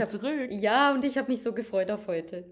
[0.00, 0.50] ich hab, zurück.
[0.50, 2.44] Ja, und ich habe mich so gefreut auf heute.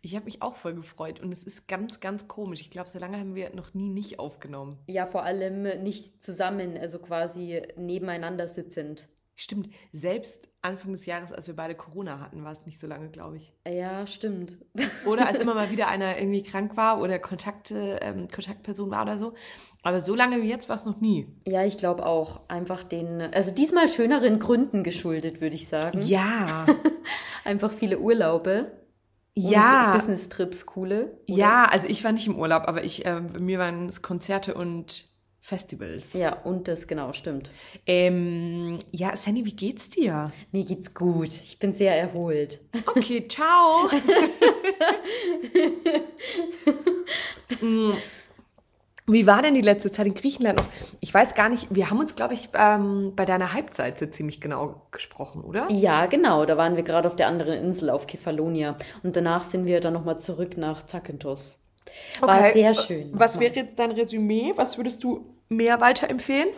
[0.00, 2.60] Ich habe mich auch voll gefreut und es ist ganz, ganz komisch.
[2.60, 4.78] Ich glaube, so lange haben wir noch nie nicht aufgenommen.
[4.88, 9.08] Ja, vor allem nicht zusammen, also quasi nebeneinander sitzend.
[9.34, 13.08] Stimmt, selbst Anfang des Jahres, als wir beide Corona hatten, war es nicht so lange,
[13.08, 13.52] glaube ich.
[13.66, 14.58] Ja, stimmt.
[15.06, 19.18] Oder als immer mal wieder einer irgendwie krank war oder Kontakte, ähm, Kontaktperson war oder
[19.18, 19.34] so.
[19.82, 21.26] Aber so lange wie jetzt war es noch nie.
[21.46, 22.48] Ja, ich glaube auch.
[22.48, 26.00] Einfach den, also diesmal schöneren Gründen geschuldet, würde ich sagen.
[26.06, 26.66] Ja.
[27.44, 28.70] Einfach viele Urlaube.
[29.34, 29.92] ja.
[29.94, 31.18] Business-Trips, coole.
[31.28, 31.36] oder?
[31.38, 35.11] Ja, also ich war nicht im Urlaub, aber ich, bei mir waren es Konzerte und
[35.44, 36.12] Festivals.
[36.12, 37.50] Ja, und das, genau, stimmt.
[37.84, 40.30] Ähm, ja, Sandy, wie geht's dir?
[40.52, 41.30] Mir geht's gut.
[41.30, 42.60] Ich bin sehr erholt.
[42.86, 43.88] Okay, ciao.
[47.60, 47.92] Mm.
[49.06, 50.68] Wie war denn die letzte Zeit in Griechenland noch?
[51.00, 54.40] Ich weiß gar nicht, wir haben uns, glaube ich, ähm, bei deiner Halbzeit so ziemlich
[54.40, 55.70] genau gesprochen, oder?
[55.70, 56.46] Ja, genau.
[56.46, 58.76] Da waren wir gerade auf der anderen Insel, auf Kefalonia.
[59.02, 61.61] Und danach sind wir dann nochmal zurück nach Zakynthos.
[62.20, 62.52] War Okay.
[62.52, 63.10] sehr schön.
[63.12, 63.50] Was nochmal.
[63.54, 64.52] wäre jetzt dein Resümee?
[64.56, 66.48] Was würdest du mehr weiterempfehlen?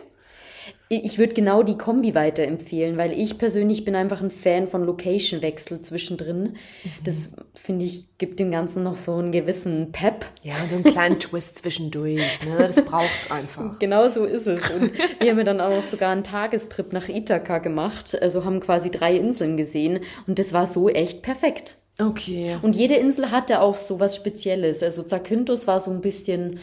[0.87, 5.81] Ich würde genau die Kombi weiterempfehlen, weil ich persönlich bin einfach ein Fan von Location-Wechsel
[5.81, 6.57] zwischendrin.
[7.03, 10.27] Das, finde ich, gibt dem Ganzen noch so einen gewissen Pep.
[10.43, 12.57] Ja, so einen kleinen Twist zwischendurch, ne?
[12.67, 13.77] Das braucht's einfach.
[13.79, 14.69] Genau so ist es.
[14.69, 18.19] Und wir haben ja dann auch sogar einen Tagestrip nach Ithaka gemacht.
[18.21, 20.01] Also haben quasi drei Inseln gesehen.
[20.27, 21.77] Und das war so echt perfekt.
[21.99, 22.57] Okay.
[22.61, 24.83] Und jede Insel hatte auch so was Spezielles.
[24.83, 26.59] Also Zakynthos war so ein bisschen,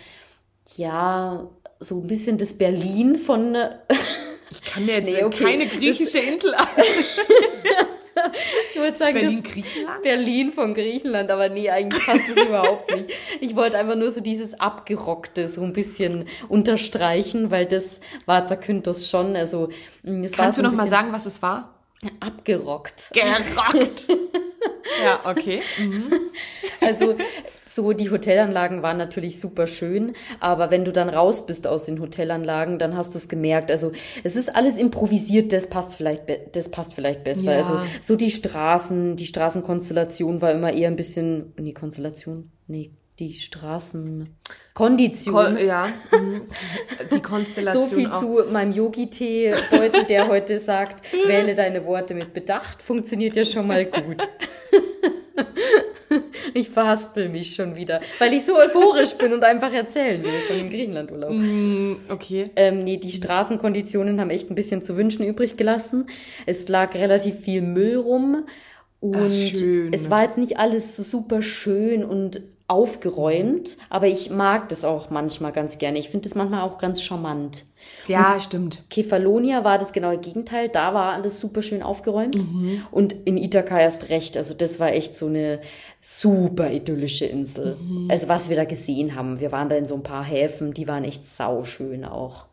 [0.76, 1.48] ja,
[1.80, 3.56] so ein bisschen das Berlin von,
[4.50, 5.44] Ich kann mir jetzt Nee, okay.
[5.44, 6.66] keine griechische Insel an.
[8.70, 10.02] ich würde sagen, Berlin, das Griechenland?
[10.02, 13.10] Berlin von Griechenland, aber nee, eigentlich passt das überhaupt nicht.
[13.40, 19.08] Ich wollte einfach nur so dieses Abgerockte so ein bisschen unterstreichen, weil das war Zakynthos
[19.08, 19.34] schon.
[19.34, 19.70] Also,
[20.02, 21.78] mh, es war Kannst so du ein noch mal bisschen sagen, was es war?
[22.20, 23.12] abgerockt.
[23.14, 24.06] Gerockt.
[25.02, 25.62] ja, okay.
[26.80, 27.14] Also
[27.64, 32.00] so die Hotelanlagen waren natürlich super schön, aber wenn du dann raus bist aus den
[32.00, 33.70] Hotelanlagen, dann hast du es gemerkt.
[33.70, 33.92] Also
[34.24, 36.24] es ist alles improvisiert, das passt vielleicht,
[36.56, 37.52] das passt vielleicht besser.
[37.52, 37.58] Ja.
[37.58, 43.34] Also so die Straßen, die Straßenkonstellation war immer eher ein bisschen, nee Konstellation, nee die
[43.34, 45.56] Straßenkondition.
[45.56, 45.88] Ko ja.
[46.10, 46.42] mhm.
[47.12, 48.18] Die Konstellation So viel auch.
[48.18, 53.66] zu meinem Yogi-Tee heute, der heute sagt, wähle deine Worte mit Bedacht, funktioniert ja schon
[53.66, 54.22] mal gut.
[56.54, 60.58] Ich verhaspel mich schon wieder, weil ich so euphorisch bin und einfach erzählen will von
[60.58, 61.30] dem Griechenlandurlaub.
[61.32, 62.50] Mm, Okay.
[62.56, 66.06] Ähm, nee, die Straßenkonditionen haben echt ein bisschen zu wünschen übrig gelassen.
[66.44, 68.44] Es lag relativ viel Müll rum
[69.00, 69.94] und Ach, schön.
[69.94, 75.10] es war jetzt nicht alles so super schön und aufgeräumt, aber ich mag das auch
[75.10, 75.98] manchmal ganz gerne.
[75.98, 77.64] Ich finde das manchmal auch ganz charmant.
[78.06, 78.82] Ja, stimmt.
[78.90, 80.68] Kefalonia war das genaue Gegenteil.
[80.68, 82.36] Da war alles super schön aufgeräumt.
[82.36, 82.82] Mhm.
[82.90, 84.36] Und in Ithaka erst recht.
[84.36, 85.60] Also das war echt so eine
[86.00, 87.76] super idyllische Insel.
[87.76, 88.10] Mhm.
[88.10, 89.40] Also was wir da gesehen haben.
[89.40, 92.46] Wir waren da in so ein paar Häfen, die waren echt sauschön auch.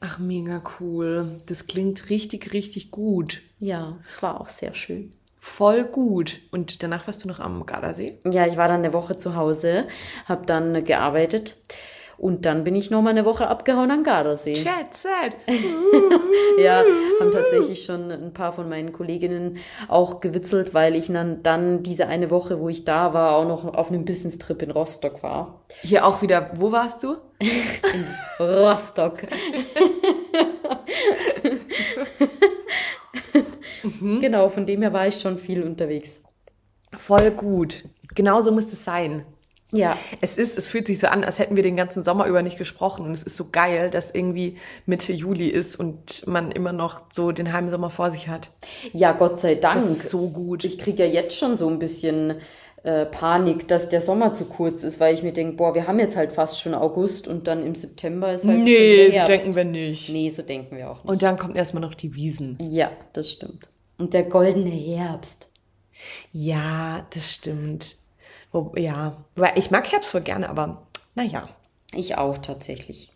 [0.00, 1.40] Ach, mega cool.
[1.46, 3.42] Das klingt richtig, richtig gut.
[3.58, 5.12] Ja, es war auch sehr schön.
[5.48, 6.40] Voll gut.
[6.52, 8.18] Und danach warst du noch am Gardasee?
[8.30, 9.86] Ja, ich war dann eine Woche zu Hause,
[10.26, 11.56] habe dann gearbeitet
[12.16, 14.54] und dann bin ich noch mal eine Woche abgehauen am Gardasee.
[14.54, 15.34] Chat, set.
[16.60, 16.82] Ja,
[17.20, 22.08] haben tatsächlich schon ein paar von meinen Kolleginnen auch gewitzelt, weil ich dann, dann diese
[22.08, 25.62] eine Woche, wo ich da war, auch noch auf einem Business-Trip in Rostock war.
[25.82, 27.14] Hier auch wieder, wo warst du?
[28.40, 29.18] Rostock.
[34.00, 36.22] Genau, von dem her war ich schon viel unterwegs.
[36.96, 37.84] Voll gut.
[38.14, 39.24] Genauso muss es sein.
[39.70, 42.42] Ja, Es ist, es fühlt sich so an, als hätten wir den ganzen Sommer über
[42.42, 43.04] nicht gesprochen.
[43.04, 44.56] Und es ist so geil, dass irgendwie
[44.86, 48.50] Mitte Juli ist und man immer noch so den Heimsommer vor sich hat.
[48.92, 49.74] ja, Gott sei Dank.
[49.74, 50.64] Das ist so gut.
[50.64, 52.36] Ich kriege ja jetzt schon so ein bisschen
[52.88, 55.98] äh, Panik, dass der Sommer zu kurz ist, weil ich mir denke, boah, wir haben
[55.98, 59.64] jetzt halt fast schon August und dann im September ist halt nee, so denken wir
[59.64, 60.08] nicht.
[60.08, 61.10] Nee, so denken wir auch nicht.
[61.10, 62.56] Und dann kommt erstmal noch die Wiesen.
[62.62, 63.68] Ja, das stimmt.
[63.98, 65.50] Und der goldene Herbst.
[66.32, 67.96] Ja, das stimmt.
[68.52, 69.22] Wo, ja,
[69.54, 71.42] ich mag Herbst voll gerne, aber naja.
[71.92, 73.12] Ich auch tatsächlich.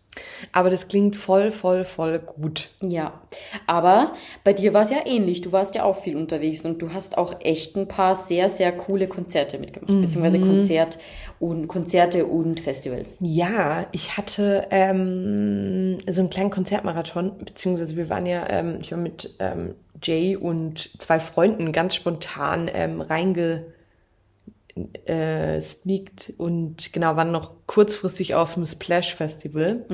[0.52, 2.68] Aber das klingt voll, voll, voll gut.
[2.82, 3.20] Ja,
[3.66, 4.14] aber
[4.44, 5.40] bei dir war es ja ähnlich.
[5.40, 8.72] Du warst ja auch viel unterwegs und du hast auch echt ein paar sehr, sehr
[8.72, 10.98] coole Konzerte mitgemacht, beziehungsweise Konzert
[11.40, 13.16] und Konzerte und Festivals.
[13.20, 18.98] Ja, ich hatte ähm, so einen kleinen Konzertmarathon, beziehungsweise wir waren ja, ähm, ich war
[18.98, 23.66] mit ähm, Jay und zwei Freunden ganz spontan ähm, reinge
[25.04, 29.84] äh, sneakt und genau, waren noch kurzfristig auf dem Splash Festival.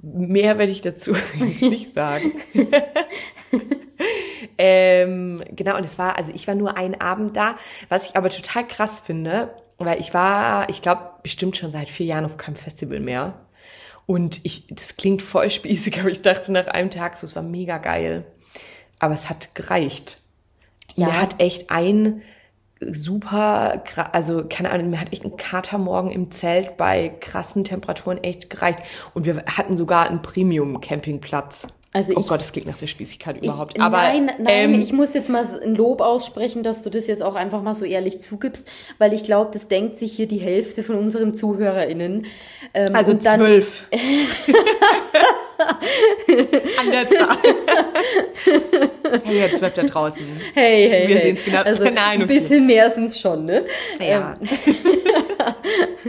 [0.00, 1.12] Mehr werde ich dazu
[1.60, 2.32] nicht sagen.
[4.58, 7.56] ähm, genau, und es war, also ich war nur einen Abend da,
[7.88, 12.06] was ich aber total krass finde, weil ich war, ich glaube, bestimmt schon seit vier
[12.06, 13.46] Jahren auf keinem Festival mehr.
[14.06, 17.42] Und ich, das klingt voll spießig, aber ich dachte nach einem Tag so, es war
[17.42, 18.24] mega geil.
[18.98, 20.18] Aber es hat gereicht.
[20.94, 21.06] Ja.
[21.06, 22.22] Mir hat echt ein
[22.80, 23.82] super,
[24.12, 28.80] also keine Ahnung, mir hat echt ein Katermorgen im Zelt bei krassen Temperaturen echt gereicht.
[29.14, 31.68] Und wir hatten sogar einen Premium-Campingplatz.
[31.92, 33.78] Also oh ich, Gott, das klingt nach der Spießigkeit überhaupt.
[33.78, 37.06] Ich, Aber, nein, nein, ähm, ich muss jetzt mal ein Lob aussprechen, dass du das
[37.06, 38.68] jetzt auch einfach mal so ehrlich zugibst,
[38.98, 42.26] weil ich glaube, das denkt sich hier die Hälfte von unseren ZuhörerInnen.
[42.74, 43.88] Ähm, also zwölf.
[46.80, 47.36] An der Zahl.
[49.24, 50.22] hey, jetzt zwölf da draußen.
[50.54, 51.22] Hey, hey, Wir hey.
[51.22, 51.62] sehen es genau.
[51.62, 53.64] Also Nein, ein bisschen mehr sind's schon, ne?
[54.00, 54.36] Ja.
[54.40, 54.48] Ähm,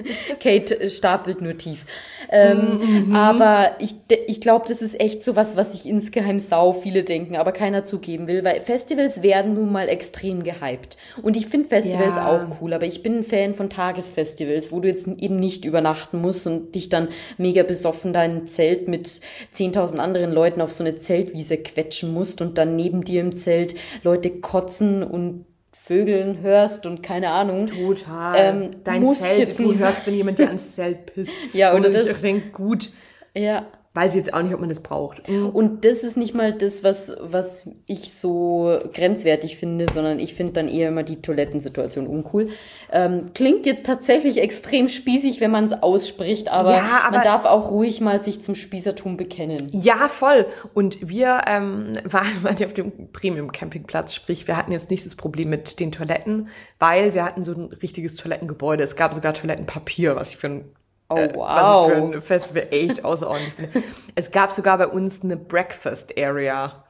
[0.39, 1.85] Kate stapelt nur tief.
[2.29, 3.15] Ähm, mhm.
[3.15, 3.95] Aber ich,
[4.27, 7.85] ich glaube, das ist echt so was, was sich insgeheim sau viele denken, aber keiner
[7.85, 10.97] zugeben will, weil Festivals werden nun mal extrem gehypt.
[11.21, 12.27] Und ich finde Festivals ja.
[12.27, 16.19] auch cool, aber ich bin ein Fan von Tagesfestivals, wo du jetzt eben nicht übernachten
[16.19, 17.07] musst und dich dann
[17.37, 19.21] mega besoffen dein Zelt mit
[19.53, 23.75] 10.000 anderen Leuten auf so eine Zeltwiese quetschen musst und dann neben dir im Zelt
[24.03, 27.67] Leute kotzen und Vögeln hörst und keine Ahnung.
[27.67, 28.35] Total.
[28.37, 31.31] Ähm, Dein Zelt, du hörst, wenn jemand dir ans Zelt pisst.
[31.53, 32.89] ja, und, und das, ich denke, gut.
[33.35, 33.67] Ja
[33.97, 35.27] weiß ich jetzt auch nicht, ob man das braucht.
[35.27, 35.49] Mhm.
[35.49, 40.53] Und das ist nicht mal das, was, was ich so grenzwertig finde, sondern ich finde
[40.53, 42.49] dann eher immer die Toilettensituation uncool.
[42.91, 47.45] Ähm, klingt jetzt tatsächlich extrem spießig, wenn man es ausspricht, aber, ja, aber, man darf
[47.45, 49.67] auch ruhig mal sich zum Spießertum bekennen.
[49.71, 50.45] Ja, voll.
[50.75, 55.49] Und wir ähm, waren mal auf dem Premium-Campingplatz, sprich, wir hatten jetzt nicht das Problem
[55.49, 58.83] mit den Toiletten, weil wir hatten so ein richtiges Toilettengebäude.
[58.83, 60.65] Es gab sogar Toilettenpapier, was ich für ein
[61.09, 61.19] Oh, wow.
[61.19, 63.83] Äh, was für ein Festival echt außerordentlich finde.
[64.15, 66.83] Es gab sogar bei uns eine Breakfast Area.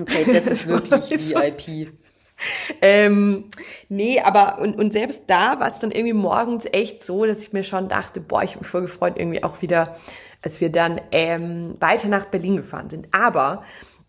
[0.00, 1.92] Okay, das ist wirklich VIP.
[2.80, 3.50] Ähm,
[3.88, 7.52] nee, aber und, und selbst da war es dann irgendwie morgens echt so, dass ich
[7.52, 9.96] mir schon dachte, boah, ich habe mich voll gefreut, irgendwie auch wieder,
[10.42, 13.08] als wir dann ähm, weiter nach Berlin gefahren sind.
[13.12, 13.64] Aber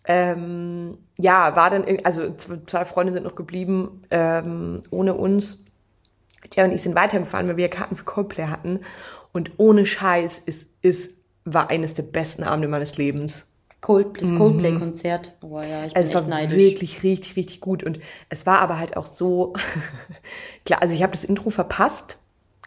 [0.06, 5.64] ähm, ja, war dann, also zwei Freunde sind noch geblieben ähm, ohne uns.
[6.50, 8.82] Tja, und ich sind weitergefahren, weil wir Karten für Coldplay hatten.
[9.32, 11.12] Und ohne Scheiß, es, es
[11.46, 13.46] war eines der besten Abende meines Lebens.
[13.82, 15.38] Cold, das Coldplay-Konzert.
[15.42, 16.58] Oh ja, ich bin also es war neidisch.
[16.58, 17.84] wirklich richtig, richtig gut.
[17.84, 19.54] Und es war aber halt auch so,
[20.66, 22.18] klar, also ich habe das Intro verpasst,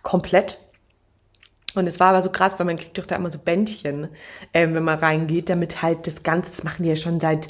[0.02, 0.58] komplett.
[1.74, 4.08] Und es war aber so krass, weil man kriegt doch da immer so Bändchen,
[4.54, 7.48] ähm, wenn man reingeht, damit halt das Ganze, das machen die ja schon seit,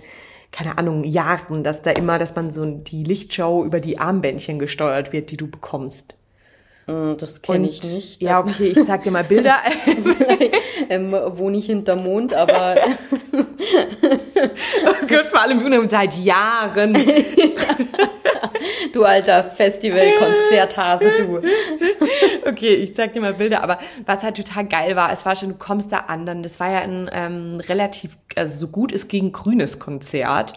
[0.51, 5.13] keine Ahnung, Jahren, dass da immer, dass man so die Lichtshow über die Armbändchen gesteuert
[5.13, 6.15] wird, die du bekommst.
[6.87, 8.23] Mm, das kenne ich nicht.
[8.23, 9.57] Ja, okay, ich zeig dir mal Bilder.
[9.85, 10.57] Vielleicht
[10.89, 12.77] ähm, wohne ich hinter Mond, aber.
[13.33, 16.95] oh Gott, vor allem wir seit Jahren.
[18.93, 21.41] du alter Festival-Konzerthase, du.
[22.49, 25.51] okay, ich zeig dir mal Bilder, aber was halt total geil war, es war schon,
[25.51, 29.09] du kommst da an, dann, das war ja ein ähm, relativ, also so gut es
[29.09, 30.55] gegen grünes Konzert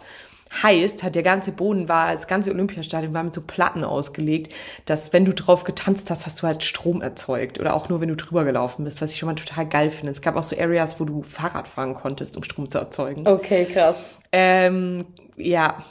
[0.64, 4.54] heißt, hat der ganze Boden war, das ganze Olympiastadion war mit so Platten ausgelegt,
[4.86, 8.10] dass wenn du drauf getanzt hast, hast du halt Strom erzeugt oder auch nur wenn
[8.10, 10.12] du drüber gelaufen bist, was ich schon mal total geil finde.
[10.12, 13.28] Es gab auch so Areas, wo du Fahrrad fahren konntest, um Strom zu erzeugen.
[13.28, 14.18] Okay, krass.
[14.32, 15.06] Ähm,
[15.38, 15.84] ja,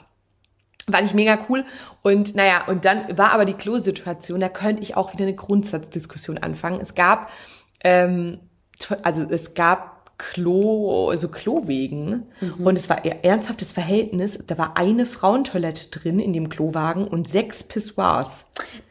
[0.86, 1.64] war nicht mega cool.
[2.02, 6.38] Und naja, und dann war aber die Klo-Situation, da könnte ich auch wieder eine Grundsatzdiskussion
[6.38, 6.80] anfangen.
[6.80, 7.30] Es gab,
[7.82, 8.40] ähm,
[9.02, 12.26] also es gab Klo, so Klowegen.
[12.40, 12.66] Mhm.
[12.66, 14.38] Und es war ein ernsthaftes Verhältnis.
[14.46, 18.44] Da war eine Frauentoilette drin in dem Klowagen und sechs Pissoirs.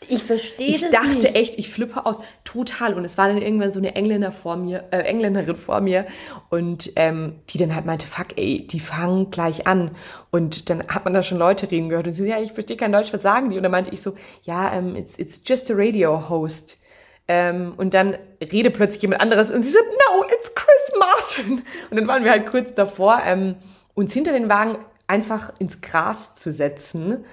[0.10, 1.36] Ich verstehe das Ich dachte nicht.
[1.36, 2.18] echt, ich flippe aus.
[2.44, 2.94] Total.
[2.94, 6.06] Und es war dann irgendwann so eine Engländer vor mir, äh, Engländerin vor mir.
[6.50, 9.92] Und ähm, die dann halt meinte, fuck ey, die fangen gleich an.
[10.30, 12.08] Und dann hat man da schon Leute reden gehört.
[12.08, 13.58] Und sie ja, ich verstehe kein Deutsch, was sagen die?
[13.58, 16.80] Und dann meinte ich so, ja, ähm, it's, it's just a radio host.
[17.28, 18.18] Ähm, und dann
[18.52, 21.64] rede plötzlich jemand anderes und sie sagt, no, it's Chris Martin.
[21.90, 23.56] Und dann waren wir halt kurz davor, ähm,
[23.94, 24.78] uns hinter den Wagen
[25.08, 27.26] einfach ins Gras zu setzen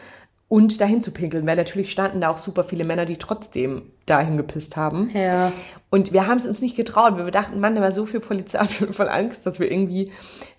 [0.51, 4.37] und dahin zu pinkeln, weil natürlich standen da auch super viele Männer, die trotzdem dahin
[4.37, 5.09] gepisst haben.
[5.15, 5.53] Ja.
[5.91, 8.19] Und wir haben es uns nicht getraut, weil wir dachten, Mann, da war so viel
[8.19, 10.11] Polizei voll Angst, dass wir irgendwie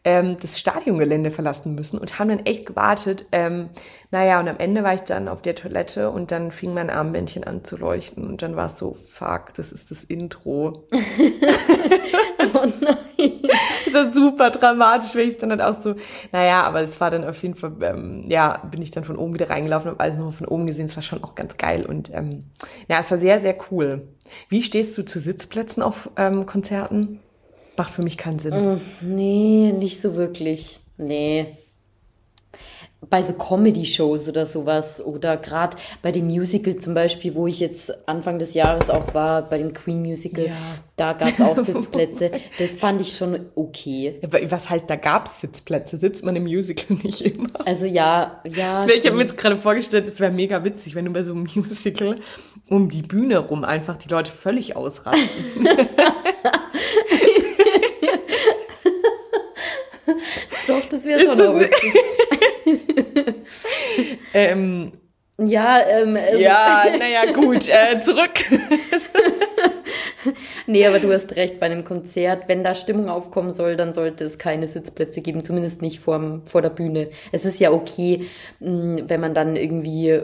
[0.06, 3.26] ähm, das Stadiongelände verlassen müssen und haben dann echt gewartet.
[3.34, 3.68] Ähm,
[4.12, 7.44] naja, und am Ende war ich dann auf der Toilette und dann fing mein Armbändchen
[7.44, 10.88] an zu leuchten und dann war es so, fuck, das ist das Intro.
[10.94, 13.42] oh nein.
[13.94, 15.96] Ist super dramatisch, weil ich es dann halt auch so,
[16.32, 19.34] naja, aber es war dann auf jeden Fall, ähm, ja, bin ich dann von oben
[19.34, 22.14] wieder reingelaufen, habe alles noch von oben gesehen, es war schon auch ganz geil und
[22.14, 22.46] ähm,
[22.88, 24.08] ja, es war sehr, sehr cool.
[24.50, 27.20] Wie stehst du zu Sitzplätzen auf ähm, Konzerten?
[27.78, 28.54] Macht für mich keinen Sinn.
[28.54, 30.80] Mm, nee, nicht so wirklich.
[30.98, 31.58] Nee.
[33.10, 38.08] Bei so Comedy-Shows oder sowas oder gerade bei dem Musical zum Beispiel, wo ich jetzt
[38.08, 40.54] Anfang des Jahres auch war, bei dem Queen Musical, Ja.
[40.98, 42.30] da gab es auch Sitzplätze.
[42.60, 44.20] Das fand ich schon okay.
[44.22, 45.98] Ja, Was heißt, da gab es Sitzplätze?
[45.98, 47.50] Sitzt man im Musical nicht immer?
[47.66, 48.86] Also ja, ja.
[48.88, 51.48] Ich habe mir jetzt gerade vorgestellt, es wäre mega witzig, wenn du bei so einem
[51.56, 52.18] Musical
[52.70, 55.26] um die Bühne rum einfach die Leute völlig ausrasten.
[60.68, 61.94] Doch, das wäre schon auch witzig.
[64.34, 64.92] Ähm,
[65.38, 68.32] Ja, ähm, also, ja, naja, gut, äh, zurück.
[70.68, 74.24] nee, aber du hast recht, bei einem Konzert, wenn da Stimmung aufkommen soll, dann sollte
[74.24, 77.10] es keine Sitzplätze geben, zumindest nicht vorm, vor der Bühne.
[77.32, 78.26] Es ist ja okay,
[78.60, 80.22] mh, wenn man dann irgendwie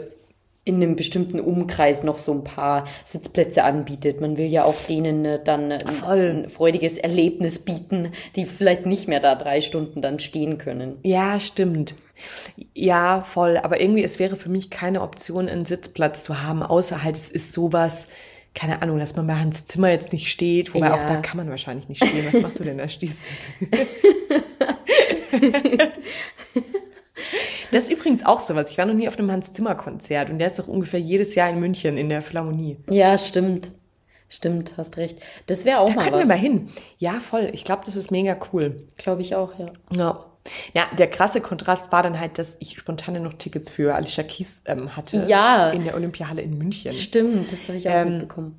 [0.68, 4.20] in einem bestimmten Umkreis noch so ein paar Sitzplätze anbietet.
[4.20, 6.44] Man will ja auch denen äh, dann Voll.
[6.44, 10.98] ein freudiges Erlebnis bieten, die vielleicht nicht mehr da drei Stunden dann stehen können.
[11.02, 11.94] Ja, stimmt.
[12.74, 13.58] Ja, voll.
[13.62, 17.28] Aber irgendwie, es wäre für mich keine Option, einen Sitzplatz zu haben, außer halt, es
[17.28, 18.06] ist sowas,
[18.54, 20.94] keine Ahnung, dass man bei Hans Zimmer jetzt nicht steht, wobei Ja.
[20.94, 22.24] auch da kann man wahrscheinlich nicht stehen.
[22.32, 22.88] Was machst du denn da?
[22.88, 23.18] Stehst
[27.70, 28.70] Das ist übrigens auch sowas.
[28.70, 31.34] Ich war noch nie auf einem Hans Zimmer Konzert und der ist doch ungefähr jedes
[31.34, 32.78] Jahr in München in der Philharmonie.
[32.88, 33.72] Ja, stimmt.
[34.30, 35.18] Stimmt, hast recht.
[35.46, 36.28] Das wäre auch Da mal können wir was.
[36.28, 36.68] mal hin.
[36.98, 37.50] Ja, voll.
[37.52, 38.88] Ich glaube, das ist mega cool.
[38.96, 39.72] Glaube ich auch, ja.
[39.94, 40.24] Ja.
[40.74, 44.62] Ja, der krasse Kontrast war dann halt, dass ich spontan noch Tickets für Alicia Keys
[44.66, 45.24] ähm, hatte.
[45.26, 45.70] Ja.
[45.70, 46.92] In der Olympiahalle in München.
[46.92, 48.58] Stimmt, das habe ich auch Ähm, mitbekommen.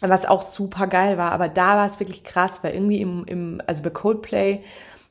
[0.00, 3.62] Was auch super geil war, aber da war es wirklich krass, weil irgendwie im, im,
[3.66, 4.62] also bei Coldplay,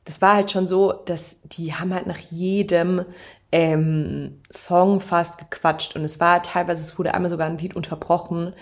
[0.04, 3.04] das war halt schon so, dass die haben halt nach jedem
[3.50, 8.52] ähm, Song fast gequatscht und es war teilweise, es wurde einmal sogar ein Lied unterbrochen,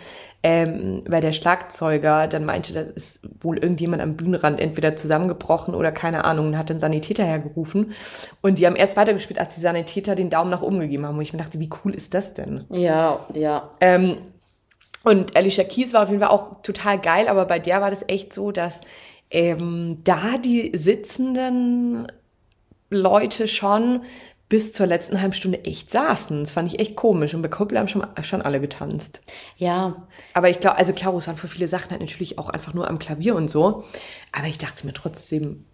[0.42, 5.92] ähm, weil der Schlagzeuger dann meinte, da ist wohl irgendjemand am Bühnenrand entweder zusammengebrochen oder
[5.92, 7.92] keine Ahnung und hat den Sanitäter hergerufen
[8.40, 11.22] und die haben erst weitergespielt, als die Sanitäter den Daumen nach oben gegeben haben und
[11.22, 12.64] ich mir dachte, wie cool ist das denn?
[12.70, 13.70] Ja, ja.
[13.80, 14.18] Ähm,
[15.04, 18.04] und Alicia Keys war auf jeden Fall auch total geil, aber bei der war das
[18.08, 18.80] echt so, dass
[19.30, 22.06] ähm, da die sitzenden
[22.90, 24.02] Leute schon
[24.52, 26.40] bis zur letzten halben Stunde echt saßen.
[26.40, 27.32] Das fand ich echt komisch.
[27.32, 29.22] Und bei Coldplay haben schon, schon alle getanzt.
[29.56, 32.74] Ja, Aber ich glaube, also klar, es waren für viele Sachen halt natürlich auch einfach
[32.74, 33.84] nur am Klavier und so.
[34.30, 35.64] Aber ich dachte mir trotzdem,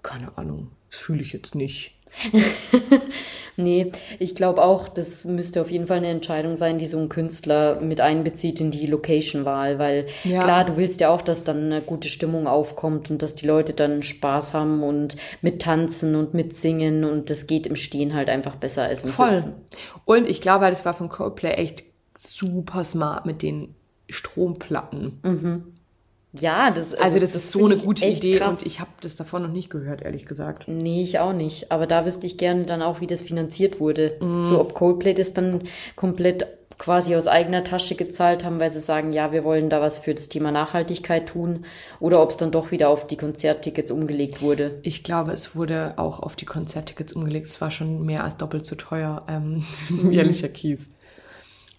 [0.00, 1.96] keine Ahnung, das fühle ich jetzt nicht.
[3.56, 7.08] nee, ich glaube auch, das müsste auf jeden Fall eine Entscheidung sein, die so ein
[7.08, 10.42] Künstler mit einbezieht in die Location-Wahl, weil Ja.
[10.42, 13.72] klar, du willst ja auch, dass dann eine gute Stimmung aufkommt und dass die Leute
[13.72, 18.84] dann Spaß haben und mittanzen und mitsingen und das geht im Stehen halt einfach besser
[18.84, 19.36] als im Voll.
[19.36, 19.54] Sitzen.
[20.04, 21.84] Und ich glaube, das war von Coldplay echt
[22.16, 23.74] super smart mit den
[24.08, 25.71] Stromplatten.
[26.38, 28.60] Ja, das Also, das, ist so eine gute Idee krass.
[28.60, 30.64] und ich habe das davon noch nicht gehört, ehrlich gesagt.
[30.66, 31.70] Nee, ich auch nicht.
[31.70, 34.16] Aber da wüsste ich gerne dann auch, wie das finanziert wurde.
[34.20, 34.44] Mhm.
[34.44, 36.46] So, ob Coldplay das dann komplett
[36.78, 40.14] quasi aus eigener Tasche gezahlt haben, weil sie sagen, ja, wir wollen da was für
[40.14, 41.64] das Thema Nachhaltigkeit tun.
[42.00, 44.80] Oder ob es dann doch wieder auf die Konzerttickets umgelegt wurde.
[44.82, 47.46] Ich glaube, es wurde auch auf die Konzerttickets umgelegt.
[47.46, 49.64] Es war schon mehr als doppelt so teuer, ähm,
[50.06, 50.88] Alicia Keys.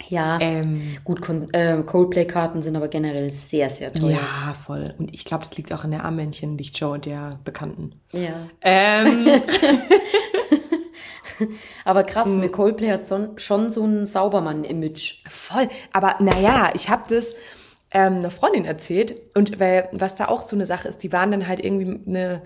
[0.10, 1.22] Ja, Ähm, gut,
[1.54, 4.12] äh, Coldplay-Karten sind aber generell sehr, sehr teuer.
[4.12, 4.94] ja, voll.
[4.98, 7.96] Und ich glaube, das liegt auch an der Armmännchen-Lichtshow der Bekannten.
[8.12, 8.34] Ja.
[8.62, 9.28] Ähm,
[11.84, 12.40] Aber krass, Mhm.
[12.42, 15.24] ne, Coldplay hat so, schon so ein Saubermann-Image.
[15.30, 15.68] voll.
[15.92, 17.34] Aber naja, ich habe das
[17.92, 19.16] ähm, einer Freundin erzählt.
[19.36, 22.42] Und weil, was da auch so eine Sache ist, die waren dann halt irgendwie eine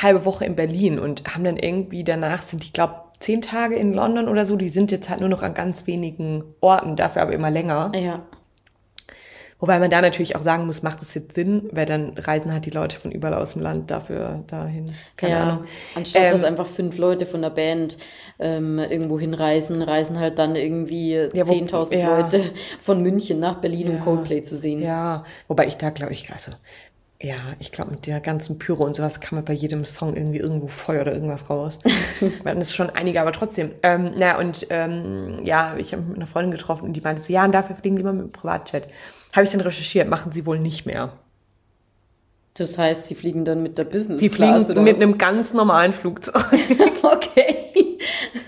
[0.00, 3.92] halbe Woche in Berlin und haben dann irgendwie danach sind, ich glaube, zehn Tage in
[3.92, 4.56] London oder so.
[4.56, 7.92] Die sind jetzt halt nur noch an ganz wenigen Orten, dafür aber immer länger.
[7.94, 8.22] Ja.
[9.58, 12.66] Wobei man da natürlich auch sagen muss, macht es jetzt Sinn, weil dann reisen halt
[12.66, 14.92] die Leute von überall aus dem Land dafür dahin.
[15.16, 15.64] Keine ja, Ahnung.
[15.94, 17.96] anstatt Ähm, dass einfach fünf Leute von der Band
[18.38, 22.20] ähm, irgendwo hinreisen, reisen halt dann irgendwie Ja, wo- 10.000 ja.
[22.20, 22.42] Leute
[22.82, 24.82] von München nach Berlin, um Coldplay zu sehen.
[24.82, 26.52] Ja, wobei ich da glaube ich, also,
[27.20, 30.38] ja, ich glaube mit der ganzen Pyro und sowas kann man bei jedem Song irgendwie
[30.38, 31.78] irgendwo Feuer oder irgendwas raus.
[32.44, 33.72] Das ist schon einige, aber trotzdem.
[33.82, 37.32] Ähm, na und ähm, ja, ich habe mit einer Freundin getroffen und die meinte so,
[37.32, 38.88] ja, und dafür fliegen die immer mit dem Privatjet.
[39.34, 41.12] Habe ich dann recherchiert, machen sie wohl nicht mehr.
[42.54, 45.52] Das heißt, sie fliegen dann mit der Business Die Class fliegen oder mit einem ganz
[45.52, 46.44] normalen Flugzeug.
[47.02, 47.98] Okay.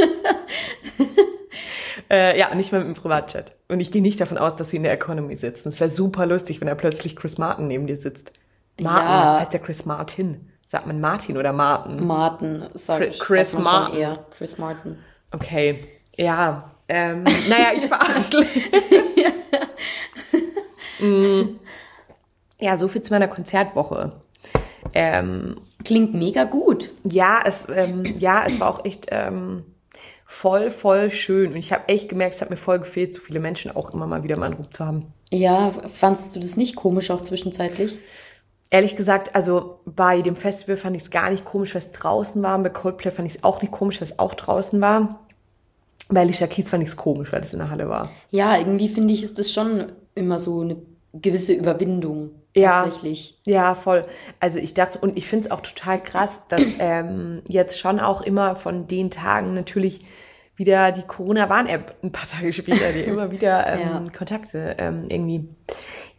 [2.08, 3.55] Äh, ja, nicht mehr mit dem Privatjet.
[3.68, 5.70] Und ich gehe nicht davon aus, dass sie in der Economy sitzen.
[5.70, 8.32] Es wäre super lustig, wenn da plötzlich Chris Martin neben dir sitzt.
[8.80, 9.40] Martin, Ja.
[9.40, 10.50] heißt der Chris Martin?
[10.68, 12.06] Sagt man Martin oder Martin?
[12.06, 13.20] Martin, sag Chris-.
[13.20, 14.00] Chris sagt man Martin.
[14.00, 14.26] eher.
[14.38, 14.98] Chris Martin.
[15.32, 15.84] Okay,
[16.16, 16.72] ja.
[16.88, 18.46] Ähm, naja, ich verarsche.
[21.00, 21.60] mm.
[22.60, 24.14] Ja, so viel zu meiner Konzertwoche.
[24.94, 26.92] Ähm, Klingt mega gut.
[27.04, 29.66] ja, es, ähm, ja, es war auch echt ähm,
[30.36, 31.54] voll, voll schön.
[31.54, 34.06] Und ich habe echt gemerkt, es hat mir voll gefehlt, so viele Menschen auch immer
[34.06, 35.14] mal wieder mal Anruf zu haben.
[35.32, 37.98] Ja, fandst du das nicht komisch auch zwischenzeitlich?
[38.70, 42.44] Ehrlich gesagt, also bei dem Festival fand ich es gar nicht komisch, weil es draußen
[42.44, 42.60] war.
[42.60, 45.26] Bei Coldplay fand ich es auch nicht komisch, weil es auch draußen war.
[46.10, 48.10] Bei Alicia Keys fand ich es komisch, weil es in der Halle war.
[48.30, 50.76] Ja, irgendwie finde ich, ist das schon immer so eine
[51.14, 52.32] gewisse Überwindung.
[52.56, 52.84] Ja.
[52.84, 53.38] Tatsächlich.
[53.46, 54.06] Ja, voll.
[54.40, 58.22] Also ich dachte, und ich finde es auch total krass, dass ähm, jetzt schon auch
[58.22, 60.02] immer von den Tagen natürlich
[60.56, 64.04] wieder die Corona-Warn-App ein paar Tage später, die immer wieder ähm, Ja.
[64.18, 65.50] Kontakte ähm, irgendwie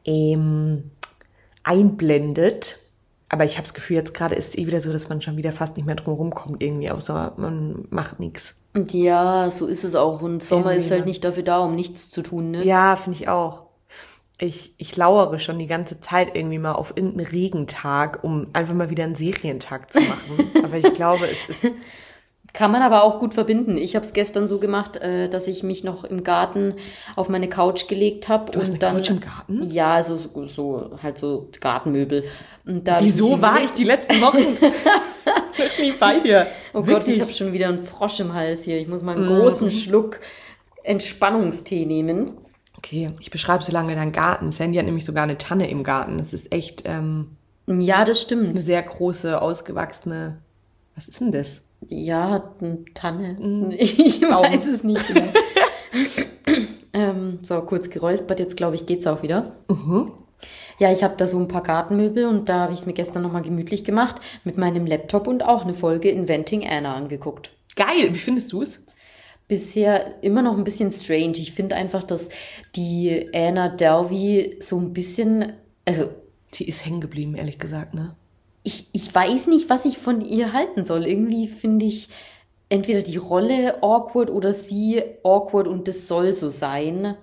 [0.04, 0.90] ähm,
[1.64, 2.78] einblendet.
[3.28, 5.36] Aber ich habe das Gefühl, jetzt gerade ist es eh wieder so, dass man schon
[5.36, 8.54] wieder fast nicht mehr drum rumkommt irgendwie, außer man macht nichts.
[8.74, 10.20] Und ja, so ist es auch.
[10.22, 12.64] Und Sommer Irgendwie, ist halt nicht dafür da, um nichts zu tun, ne?
[12.64, 13.65] Ja, finde ich auch.
[14.38, 18.90] Ich, ich lauere schon die ganze Zeit irgendwie mal auf irgendeinen Regentag, um einfach mal
[18.90, 20.50] wieder einen Serientag zu machen.
[20.64, 21.72] Aber ich glaube, es ist
[22.52, 23.76] Kann man aber auch gut verbinden.
[23.78, 26.74] Ich habe es gestern so gemacht, äh, dass ich mich noch im Garten
[27.14, 29.62] auf meine Couch gelegt habe Du hast und eine dann Couch im Garten?
[29.66, 32.24] ja, also so, so halt so Gartenmöbel.
[32.66, 34.38] Und da hab Wieso war ich die letzten Wochen
[35.80, 36.46] nicht bei dir?
[36.72, 37.16] Oh Gott, Wirklich?
[37.16, 38.78] ich habe schon wieder einen Frosch im Hals hier.
[38.78, 39.38] Ich muss mal einen Mhm.
[39.40, 40.20] großen Schluck
[40.82, 42.32] Entspannungstee nehmen.
[42.86, 44.52] Okay, ich beschreibe so lange deinen Garten.
[44.52, 46.18] Sandy hat nämlich sogar eine Tanne im Garten.
[46.18, 48.58] Das ist echt ähm, Ja, das eine stimmt.
[48.60, 50.38] sehr große, ausgewachsene.
[50.94, 51.62] Was ist denn das?
[51.88, 53.36] Ja, eine Tanne.
[53.40, 53.70] Mhm.
[53.76, 55.32] Ich weiß es nicht genau.
[56.92, 58.38] ähm, so, kurz geräuspert.
[58.38, 59.56] Jetzt glaube ich, geht's auch wieder.
[59.68, 60.12] Mhm.
[60.78, 63.22] Ja, ich habe da so ein paar Gartenmöbel und da habe ich es mir gestern
[63.22, 67.52] nochmal gemütlich gemacht mit meinem Laptop und auch eine Folge Inventing Anna angeguckt.
[67.74, 68.86] Geil, wie findest du es?
[69.48, 71.34] Bisher immer noch ein bisschen strange.
[71.38, 72.30] Ich finde einfach, dass
[72.74, 75.52] die Anna Delvey so ein bisschen,
[75.84, 76.08] also
[76.52, 78.16] Sie ist hängen geblieben, ehrlich gesagt, ne?
[78.66, 81.06] ich, ich weiß nicht, was ich von ihr halten soll.
[81.06, 82.08] Irgendwie finde ich
[82.68, 87.16] entweder die Rolle awkward oder sie awkward und das soll so sein.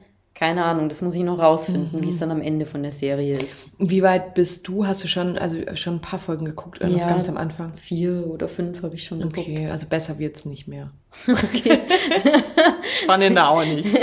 [0.44, 3.34] Keine Ahnung, das muss ich noch rausfinden, wie es dann am Ende von der Serie
[3.38, 3.68] ist.
[3.80, 4.86] Wie weit bist du?
[4.86, 7.08] Hast du schon, also schon ein paar Folgen geguckt, noch Ja.
[7.08, 7.78] ganz am Anfang?
[7.78, 9.38] Vier oder fünf habe ich schon geguckt.
[9.48, 10.92] Okay, also besser wird's nicht mehr.
[11.30, 11.80] Okay.
[13.04, 13.88] Spannender auch nicht.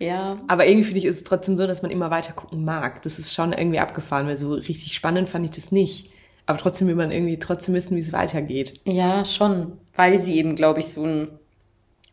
[0.00, 3.02] Ja, Aber irgendwie finde ich, ist es trotzdem so, dass man immer weiter gucken mag.
[3.02, 6.10] Das ist schon irgendwie abgefahren, weil so richtig spannend fand ich das nicht.
[6.46, 8.80] Aber trotzdem will man irgendwie trotzdem wissen, wie es weitergeht.
[8.84, 9.72] ja, schon.
[9.96, 11.38] Weil sie eben, glaube ich, so einen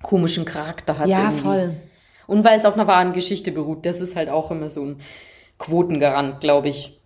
[0.01, 1.07] komischen Charakter hat.
[1.09, 1.41] Ja, irgendwie.
[1.41, 1.75] voll.
[2.27, 3.85] Und weil es auf einer wahren Geschichte beruht.
[3.85, 5.01] Das ist halt auch immer so ein
[5.57, 6.99] Quotengarant, glaube ich.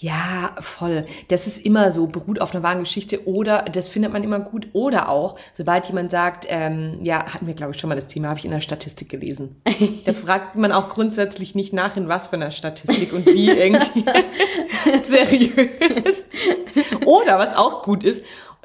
[0.00, 1.06] Ja, voll.
[1.26, 4.68] Das ist immer so, beruht auf einer wahren Geschichte oder das findet man immer gut.
[4.72, 8.28] Oder auch, sobald jemand sagt, ähm, ja, hatten wir, glaube ich, schon mal das Thema,
[8.28, 9.60] habe ich in der Statistik gelesen.
[10.04, 14.04] Da fragt man auch grundsätzlich nicht nach, in was für einer Statistik und wie irgendwie
[15.02, 16.24] seriös.
[17.04, 18.22] Oder was auch gut ist,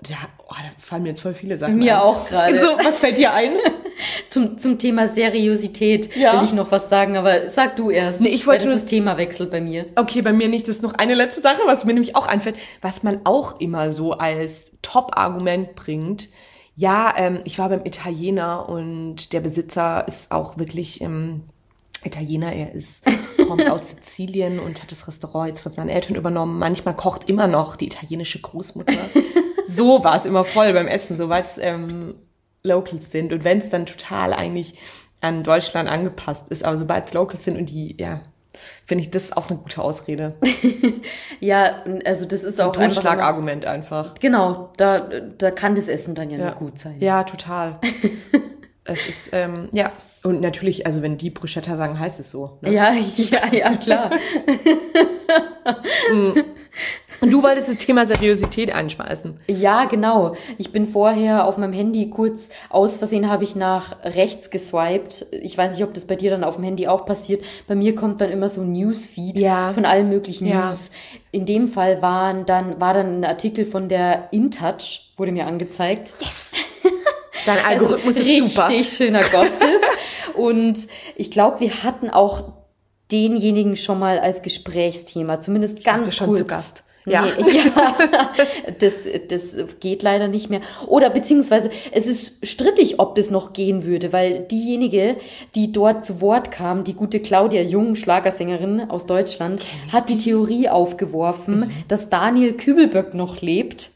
[0.10, 0.16] da,
[0.48, 2.02] oh, da fallen mir jetzt voll viele Sachen Mir ein.
[2.02, 2.58] auch gerade.
[2.62, 3.54] So, was fällt dir ein?
[4.30, 6.38] Zum, zum Thema Seriosität Ja.
[6.40, 8.22] will ich noch was sagen, aber sag du erst.
[8.22, 9.86] Nee, ich wollte weil das nur- das Thema wechselt bei mir.
[9.96, 10.68] Okay, bei mir nicht.
[10.68, 13.92] Das ist noch eine letzte Sache, was mir nämlich auch einfällt, was man auch immer
[13.92, 16.30] so als Top-Argument bringt.
[16.76, 21.44] Ja, ähm, ich war beim Italiener und der Besitzer ist auch wirklich ähm,
[22.04, 22.52] Italiener.
[22.52, 23.04] Er ist
[23.48, 26.58] kommt aus Sizilien und hat das Restaurant jetzt von seinen Eltern übernommen.
[26.58, 28.94] Manchmal kocht immer noch die italienische Großmutter.
[29.68, 32.16] so war es immer voll beim Essen, soweit es ähm,
[32.64, 33.34] Locals sind.
[33.34, 34.76] Und wenn es dann total eigentlich
[35.22, 38.22] an Deutschland angepasst ist, aber sobald es Locals sind und die, ja,
[38.86, 40.36] finde ich das auch eine gute Ausrede.
[41.40, 44.14] Ja, also das ist auch einfach immer, Totschlagargument einfach.
[44.22, 46.54] Genau, da, da kann das Essen dann ja, Ja.
[46.54, 46.96] gut sein.
[47.02, 47.80] Ja, total.
[48.86, 49.92] es ist, ähm, ja.
[50.24, 52.60] Und natürlich, also wenn die Bruschetta sagen, heißt es so.
[52.62, 52.72] Ne?
[52.72, 54.12] Ja, ja, ja, klar.
[57.24, 59.40] Und du wolltest das Thema Seriosität einschmeißen.
[59.48, 60.36] Ja, genau.
[60.58, 65.26] Ich bin vorher auf meinem Handy kurz aus Versehen habe ich nach rechts geswiped.
[65.32, 67.44] Ich weiß nicht, ob das bei dir dann auf dem Handy auch passiert.
[67.68, 69.72] Bei mir kommt dann immer so ein Newsfeed Ja.
[69.74, 70.68] von allen möglichen Ja.
[70.68, 70.92] News.
[71.32, 76.08] In dem Fall waren dann war dann ein Artikel von der InTouch wurde mir angezeigt.
[76.20, 76.52] Yes!
[77.46, 78.84] Dein Algorithmus ist richtig super.
[78.84, 79.82] schöner Gossip.
[80.36, 82.52] Und ich glaube, wir hatten auch
[83.12, 86.40] denjenigen schon mal als Gesprächsthema, zumindest ganz du schon kurz.
[86.40, 86.84] zu Gast?
[87.06, 87.26] Ja.
[87.26, 88.30] Nee, ja.
[88.80, 90.62] Das, das geht leider nicht mehr.
[90.88, 95.18] Oder beziehungsweise es ist strittig, ob das noch gehen würde, weil diejenige,
[95.56, 99.62] die dort zu Wort kam, die gute Claudia Jung, Schlagersängerin aus Deutschland,
[99.92, 101.72] hat die Theorie aufgeworfen, Mhm.
[101.88, 103.92] dass Daniel Kübelböck noch lebt.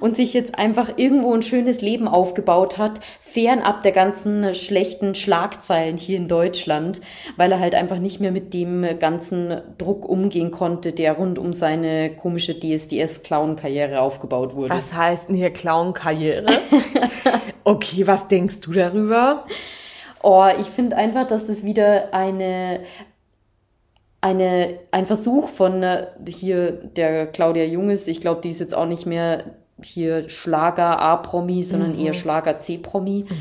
[0.00, 5.96] Und sich jetzt einfach irgendwo ein schönes Leben aufgebaut hat, fernab der ganzen schlechten Schlagzeilen
[5.96, 7.00] hier in Deutschland,
[7.36, 11.52] weil er halt einfach nicht mehr mit dem ganzen Druck umgehen konnte, der rund um
[11.52, 14.74] seine komische DSDS-Clown-Karriere aufgebaut wurde.
[14.74, 16.46] Was heißt denn hier Clown-Karriere?
[17.64, 19.46] okay, was denkst du darüber?
[20.22, 22.80] Oh, ich finde einfach, dass das wieder eine
[24.20, 28.86] eine, ein Versuch von äh, hier der Claudia Junges, ich glaube, die ist jetzt auch
[28.86, 29.44] nicht mehr
[29.84, 32.06] hier Schlager A-Promi, sondern mhm.
[32.06, 33.26] eher Schlager C-Promi.
[33.28, 33.34] Mhm.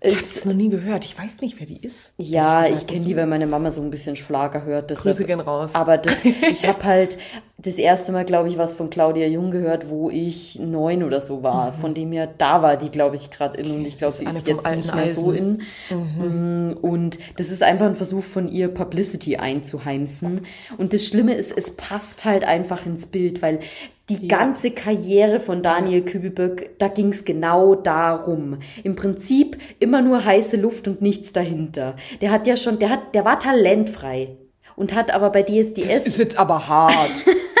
[0.00, 1.04] Ich habe es noch nie gehört.
[1.04, 2.14] Ich weiß nicht, wer die ist.
[2.18, 4.90] Ja, ich, kenne die, weil meine Mama so ein bisschen Schlager hört.
[4.90, 5.74] Deshalb, Grüße gehen raus.
[5.74, 7.18] Aber das, ich habe halt
[7.58, 11.42] das erste Mal, glaube ich, was von Claudia Jung gehört, wo ich neun oder so
[11.42, 11.72] war.
[11.72, 11.76] Mhm.
[11.78, 13.70] Von dem her, da war die, glaube ich, gerade in.
[13.70, 15.24] Und ich glaube, sie ist jetzt nicht mehr Eisen.
[15.24, 15.62] so in.
[15.90, 16.72] Mhm.
[16.72, 20.42] Mm, und das ist einfach ein Versuch von ihr, Publicity einzuheimsen.
[20.76, 23.60] Und das Schlimme ist, es passt halt einfach ins Bild, weil
[24.08, 24.38] die ja.
[24.38, 28.58] ganze Karriere von Daniel Kübelböck, da ging es genau darum.
[28.84, 31.96] Im Prinzip immer nur heiße Luft und nichts dahinter.
[32.20, 34.36] Der hat ja schon, der hat, der war talentfrei
[34.76, 35.88] und hat aber bei DSDS.
[35.88, 37.24] Das ist jetzt aber hart.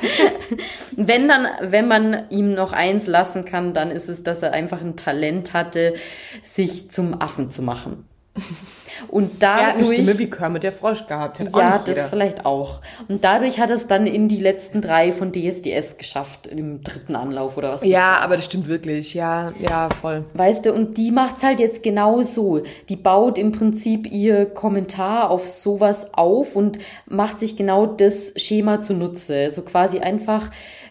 [0.96, 4.80] wenn dann, wenn man ihm noch eins lassen kann, dann ist es, dass er einfach
[4.80, 5.94] ein Talent hatte,
[6.42, 8.06] sich zum Affen zu machen.
[9.08, 9.62] Und dadurch.
[9.62, 11.40] Er hat eine Stimme wie Kermit der Frosch gehabt.
[11.40, 12.80] Hat ja, das vielleicht auch.
[13.08, 17.16] Und dadurch hat er es dann in die letzten drei von DSDS geschafft, im dritten
[17.16, 17.84] Anlauf oder was.
[17.84, 19.14] Ja, aber das stimmt wirklich.
[19.14, 20.24] Ja, ja, voll.
[20.34, 22.62] Weißt du, und die macht's halt jetzt genau so.
[22.88, 28.80] Die baut im Prinzip ihr Kommentar auf sowas auf und macht sich genau das Schema
[28.80, 29.50] zunutze.
[29.50, 30.50] So quasi einfach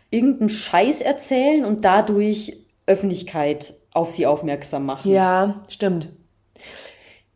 [0.10, 5.12] irgendeinen Scheiß erzählen und dadurch Öffentlichkeit auf sie aufmerksam machen.
[5.12, 6.10] Ja, stimmt.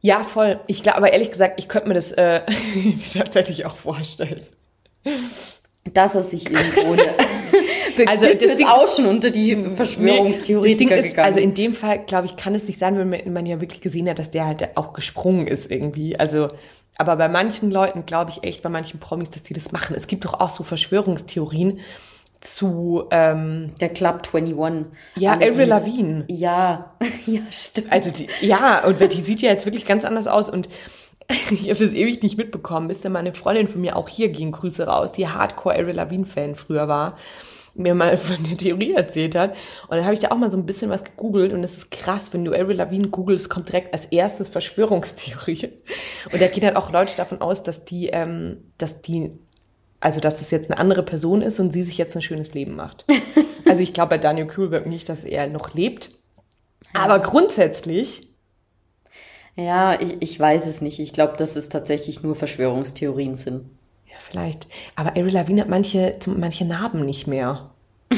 [0.05, 0.59] Ja, voll.
[0.67, 2.41] Ich glaube, aber ehrlich gesagt, ich könnte mir das äh,
[3.15, 4.41] tatsächlich auch vorstellen.
[5.83, 6.91] Dass er sich irgendwo
[8.05, 11.25] also bist du jetzt Ding, auch schon unter die Verschwörungstheoretiker nee, ist, gegangen.
[11.25, 14.07] Also in dem Fall, glaube ich, kann es nicht sein, wenn man ja wirklich gesehen
[14.07, 16.19] hat, dass der halt auch gesprungen ist irgendwie.
[16.19, 16.49] Also,
[16.97, 19.95] aber bei manchen Leuten glaube ich echt, bei manchen Promis, dass die das machen.
[19.97, 21.79] Es gibt doch auch so Verschwörungstheorien,
[22.45, 24.87] zu ähm, der Club 21.
[25.15, 26.25] Ja, Avril Lavigne.
[26.27, 27.91] Ja, ja, stimmt.
[27.91, 30.69] Also die, ja, und die sieht ja jetzt wirklich ganz anders aus und
[31.51, 34.51] ich habe das ewig nicht mitbekommen, bis dann meine Freundin von mir auch hier ging,
[34.51, 37.17] Grüße raus, die Hardcore Avril Lavigne Fan früher war,
[37.73, 39.51] mir mal von der Theorie erzählt hat.
[39.87, 41.91] Und dann habe ich da auch mal so ein bisschen was gegoogelt und es ist
[41.91, 45.71] krass, wenn du Avril Lavigne googelst, kommt direkt als erstes Verschwörungstheorie.
[46.31, 49.31] Und da gehen dann auch Leute davon aus, dass die, ähm, dass die
[49.99, 52.75] also dass das jetzt eine andere Person ist und sie sich jetzt ein schönes Leben
[52.75, 53.05] macht.
[53.65, 56.11] also ich glaube bei Daniel Kühlberg nicht, dass er noch lebt.
[56.93, 58.29] Aber grundsätzlich.
[59.55, 60.99] Ja, ich, ich weiß es nicht.
[60.99, 63.69] Ich glaube, dass es tatsächlich nur Verschwörungstheorien sind.
[64.07, 64.67] Ja, vielleicht.
[64.95, 67.71] Aber Avril Lavigne hat manche, manche Narben nicht mehr.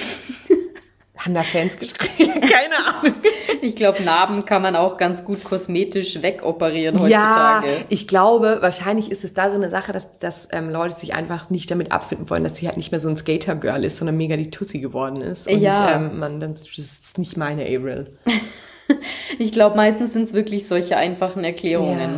[1.17, 2.41] Haben da Fans geschrieben?
[2.41, 3.15] Keine Ahnung.
[3.61, 7.67] Ich glaube, Narben kann man auch ganz gut kosmetisch wegoperieren heutzutage.
[7.67, 11.13] Ja, ich glaube, wahrscheinlich ist es da so eine Sache, dass, dass ähm, Leute sich
[11.13, 14.17] einfach nicht damit abfinden wollen, dass sie halt nicht mehr so ein Skater-Girl ist, sondern
[14.17, 15.47] mega die Tussi geworden ist.
[15.47, 15.95] Und ja.
[15.95, 18.15] ähm, man dann, das ist nicht meine Avril.
[19.39, 22.15] ich glaube, meistens sind es wirklich solche einfachen Erklärungen.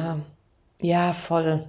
[0.81, 1.63] Ja, ja voll.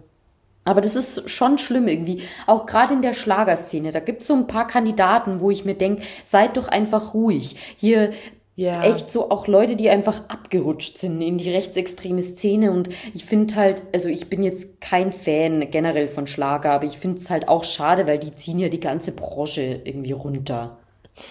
[0.65, 2.23] Aber das ist schon schlimm irgendwie.
[2.47, 3.93] Auch gerade in der Schlagerszene.
[3.93, 7.57] Da gibt es so ein paar Kandidaten, wo ich mir denke, seid doch einfach ruhig.
[7.79, 8.13] Hier
[8.57, 8.85] ja.
[8.85, 12.73] echt so auch Leute, die einfach abgerutscht sind in die rechtsextreme Szene.
[12.73, 16.99] Und ich finde halt, also ich bin jetzt kein Fan generell von Schlager, aber ich
[16.99, 20.77] finde es halt auch schade, weil die ziehen ja die ganze Branche irgendwie runter.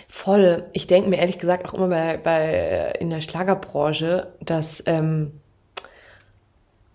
[0.08, 0.66] Voll.
[0.74, 5.39] Ich denke mir ehrlich gesagt auch immer bei, bei in der Schlagerbranche, dass ähm,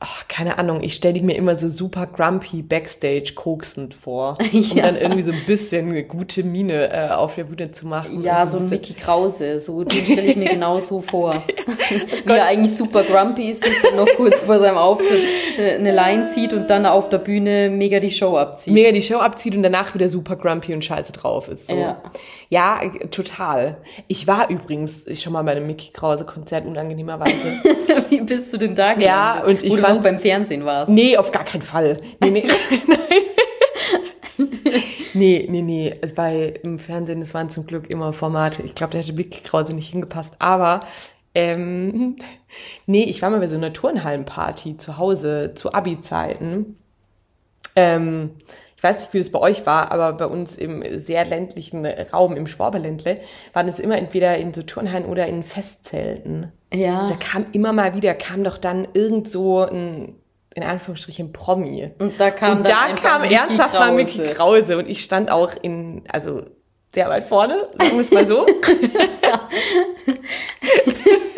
[0.05, 4.62] ach, keine Ahnung, ich stelle die mir immer so super grumpy backstage koksend vor, um
[4.62, 4.83] ja.
[4.83, 8.23] dann irgendwie so ein bisschen eine gute Miene äh, auf der Bühne zu machen.
[8.23, 11.43] Ja, so ein Mickey Krause, so den stelle ich mir genau so vor.
[12.25, 15.23] Wie er eigentlich super grumpy ist, dann noch kurz vor seinem Auftritt
[15.59, 18.75] äh, eine Line zieht und dann auf der Bühne mega die Show abzieht.
[18.75, 21.69] Mega die Show abzieht und danach wieder super grumpy und scheiße drauf ist.
[21.69, 21.77] So.
[21.77, 22.03] Ja.
[22.51, 23.79] ja, total.
[24.09, 27.62] Ich war übrigens schon mal bei einem Mickey Krause Konzert unangenehmerweise.
[28.11, 29.07] Wie bist du denn da gelandet?
[29.07, 30.90] Ja, und ich fand beim Fernsehen warst.
[30.90, 32.00] Nee, auf gar keinen Fall.
[32.20, 32.48] Nee, nee.
[35.14, 35.94] nee, nee, nee.
[36.14, 38.62] Bei im Fernsehen, das waren zum Glück immer Formate.
[38.62, 40.35] Ich glaube, da hätte Mickey Krause nicht hingepasst.
[40.38, 40.87] Aber
[41.35, 42.16] ähm,
[42.87, 46.76] nee, ich war mal bei so einer Turnhallenparty zu Hause zu Abi-Zeiten.
[47.76, 48.30] Ähm,
[48.85, 52.47] weiß nicht, wie das bei euch war, aber bei uns im sehr ländlichen Raum, im
[52.47, 53.20] Schwaberländle,
[53.53, 56.53] waren es immer entweder in so Turnhallen oder in Festzelten.
[56.73, 57.09] Ja.
[57.09, 60.14] Da kam immer mal wieder, kam doch dann irgend so ein,
[60.55, 61.90] in Anführungsstrichen, Promi.
[61.99, 63.87] Und da kam, und da kam ernsthaft Krause.
[63.87, 66.42] mal Mickey Krause und ich stand auch in, also
[66.94, 68.47] sehr weit vorne, sagen wir es mal so.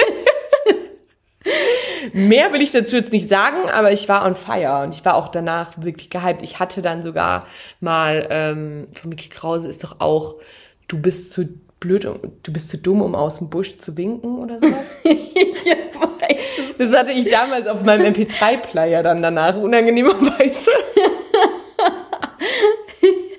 [2.13, 5.15] Mehr will ich dazu jetzt nicht sagen, aber ich war on fire und ich war
[5.15, 6.43] auch danach wirklich gehypt.
[6.43, 7.47] Ich hatte dann sogar
[7.81, 10.37] mal ähm, von Mickey Krause ist doch auch,
[10.89, 11.49] du bist zu
[11.81, 14.87] blöd, du bist zu dumm, um aus dem Busch zu winken oder sowas.
[15.05, 16.79] ich weiß es.
[16.79, 20.71] Das hatte ich damals auf meinem MP3-Player dann danach, unangenehmerweise.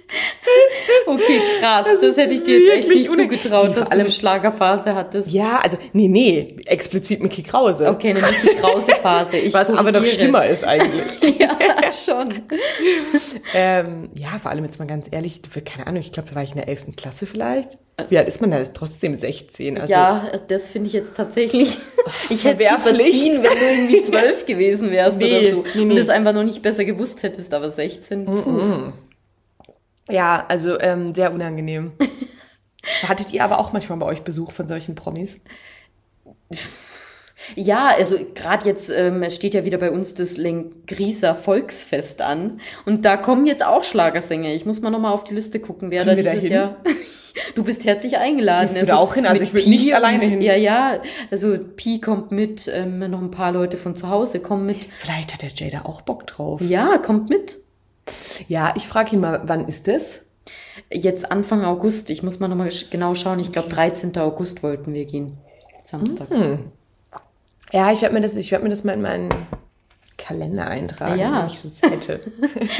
[1.05, 1.85] Okay, krass.
[1.85, 5.31] Das, das hätte ich dir jetzt echt nicht zugetraut, dass du eine Schlagerphase hattest.
[5.31, 7.87] Ja, also, nee, nee, explizit Mickey Krause.
[7.87, 9.53] Okay, eine Mickey Krause-Phase.
[9.53, 11.39] Was aber noch schlimmer ist eigentlich.
[11.39, 11.57] ja,
[11.91, 12.33] schon.
[13.53, 16.51] ähm, ja, vor allem jetzt mal ganz ehrlich, keine Ahnung, ich glaube, da war ich
[16.51, 16.95] in der 11.
[16.97, 17.77] Klasse vielleicht.
[18.09, 18.63] Wie alt ist man da?
[18.63, 19.79] Trotzdem 16.
[19.79, 21.77] Also, ja, das finde ich jetzt tatsächlich.
[22.29, 25.63] Ich hätte dir verziehen, wenn du irgendwie 12 gewesen wärst nee, oder so.
[25.75, 25.91] Nee, nee.
[25.91, 28.25] Und das einfach noch nicht besser gewusst hättest, aber 16.
[28.25, 28.31] Puh.
[28.31, 28.93] Mm -mm.
[30.09, 31.93] Ja, also ähm, sehr unangenehm.
[33.03, 35.39] Hattet ihr aber auch manchmal bei euch Besuch von solchen Promis?
[37.55, 42.59] Ja, also gerade jetzt ähm, es steht ja wieder bei uns das Lengrieser Volksfest an
[42.85, 44.49] und da kommen jetzt auch Schlagersänger.
[44.49, 46.77] Ich muss mal nochmal auf die Liste gucken, wer Können da dieses Jahr.
[47.53, 48.63] Du bist herzlich eingeladen.
[48.63, 49.27] Gehst du also, da auch hin?
[49.27, 50.41] Also ich will nicht alleine hin.
[50.41, 51.01] Ja, ja.
[51.29, 54.87] Also Pi kommt mit, ähm, noch ein paar Leute von zu Hause kommen mit.
[54.97, 56.61] Vielleicht hat der Jada auch Bock drauf.
[56.61, 57.57] Ja, kommt mit.
[58.47, 60.25] Ja, ich frage ihn mal, wann ist das?
[60.91, 62.09] Jetzt Anfang August.
[62.09, 63.39] Ich muss mal nochmal genau schauen.
[63.39, 64.17] Ich glaube, 13.
[64.17, 65.37] August wollten wir gehen.
[65.83, 66.29] Samstag.
[66.29, 66.71] Mhm.
[67.71, 69.29] Ja, ich werde mir das, ich werde mir das mal in meinen
[70.17, 71.41] Kalender eintragen, ja.
[71.41, 72.19] wenn ich es hätte.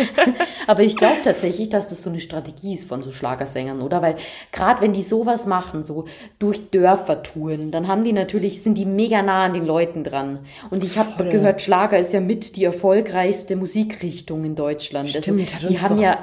[0.68, 4.02] Aber ich glaube tatsächlich, dass das so eine Strategie ist von so Schlagersängern, oder?
[4.02, 4.16] Weil
[4.52, 6.06] gerade wenn die sowas machen, so
[6.40, 10.40] durch Dörfer touren, dann haben die natürlich, sind die mega nah an den Leuten dran.
[10.72, 15.08] Und ich habe gehört, Schlager ist ja mit die erfolgreichste Musikrichtung in Deutschland.
[15.08, 16.18] Also Stimmt, also, die haben doch, ja,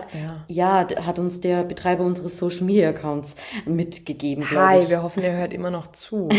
[0.49, 4.51] ja, ja, hat uns der Betreiber unseres Social Media Accounts mitgegeben.
[4.51, 6.29] Hi, wir hoffen, er hört immer noch zu.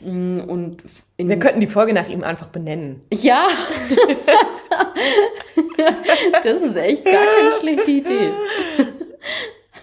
[0.00, 0.82] Mm, und
[1.18, 3.02] wir könnten die Folge nach ihm einfach benennen.
[3.12, 3.48] Ja.
[6.42, 8.30] das ist echt gar keine schlechte Idee.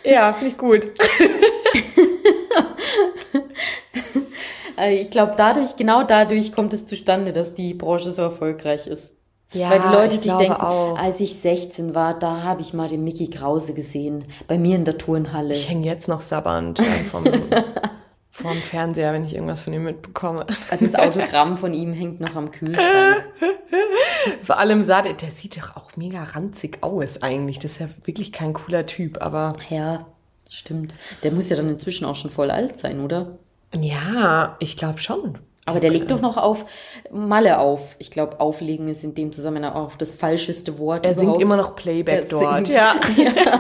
[0.04, 0.84] Ja, finde ich gut.
[4.90, 9.18] ich glaube, dadurch, genau dadurch kommt es zustande, dass die Branche so erfolgreich ist.
[9.54, 10.98] Ja, Weil die Leute sich denken, auch.
[10.98, 14.84] als ich 16 war, da habe ich mal den Mickey Krause gesehen, bei mir in
[14.84, 15.54] der Turnhalle.
[15.54, 16.80] Ich hänge jetzt noch sabbernd
[17.12, 17.24] vom
[18.38, 20.46] vorm Fernseher, wenn ich irgendwas von ihm mitbekomme.
[20.70, 23.26] Also das Autogramm von ihm hängt noch am Kühlschrank.
[24.44, 27.58] Vor allem sah der, der sieht doch auch mega ranzig aus eigentlich.
[27.58, 29.54] Das ist ja wirklich kein cooler Typ, aber.
[29.70, 30.06] Ja,
[30.50, 30.94] stimmt.
[31.24, 33.40] Der muss ja dann inzwischen auch schon voll alt sein, oder?
[33.74, 35.40] Ja, ich glaube schon.
[35.66, 36.66] Aber der legt doch noch auf
[37.12, 37.96] Malle auf.
[38.00, 41.06] Ich glaube, auflegen ist in dem Zusammenhang auch das falscheste Wort.
[41.06, 41.32] Er überhaupt.
[41.32, 42.68] singt immer noch Playback er dort.
[42.68, 42.70] Singt.
[42.78, 42.96] Ja.
[43.18, 43.60] ja.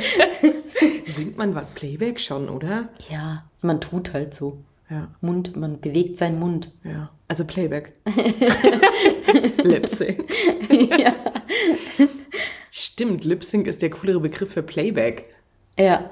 [1.06, 2.88] Singt man was Playback schon, oder?
[3.08, 4.58] Ja, man tut halt so.
[4.90, 5.08] Ja.
[5.20, 6.70] Mund, man bewegt seinen Mund.
[6.84, 7.10] Ja.
[7.28, 7.94] Also Playback.
[9.64, 10.30] Lip Sync.
[10.70, 11.14] ja.
[12.70, 15.34] Stimmt, Lip Sync ist der coolere Begriff für Playback.
[15.78, 16.08] Ja.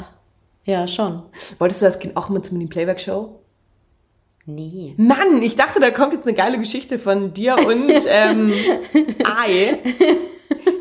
[0.64, 1.22] Ja, schon.
[1.58, 3.41] Wolltest du das Kind auch immer zu Mini Playback Show?
[4.44, 4.94] Nee.
[4.96, 8.52] Mann, ich dachte, da kommt jetzt eine geile Geschichte von dir und ähm,
[9.24, 9.78] Ei,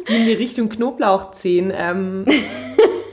[0.07, 1.71] die in die Richtung Knoblauch ziehen.
[1.75, 2.25] Ähm,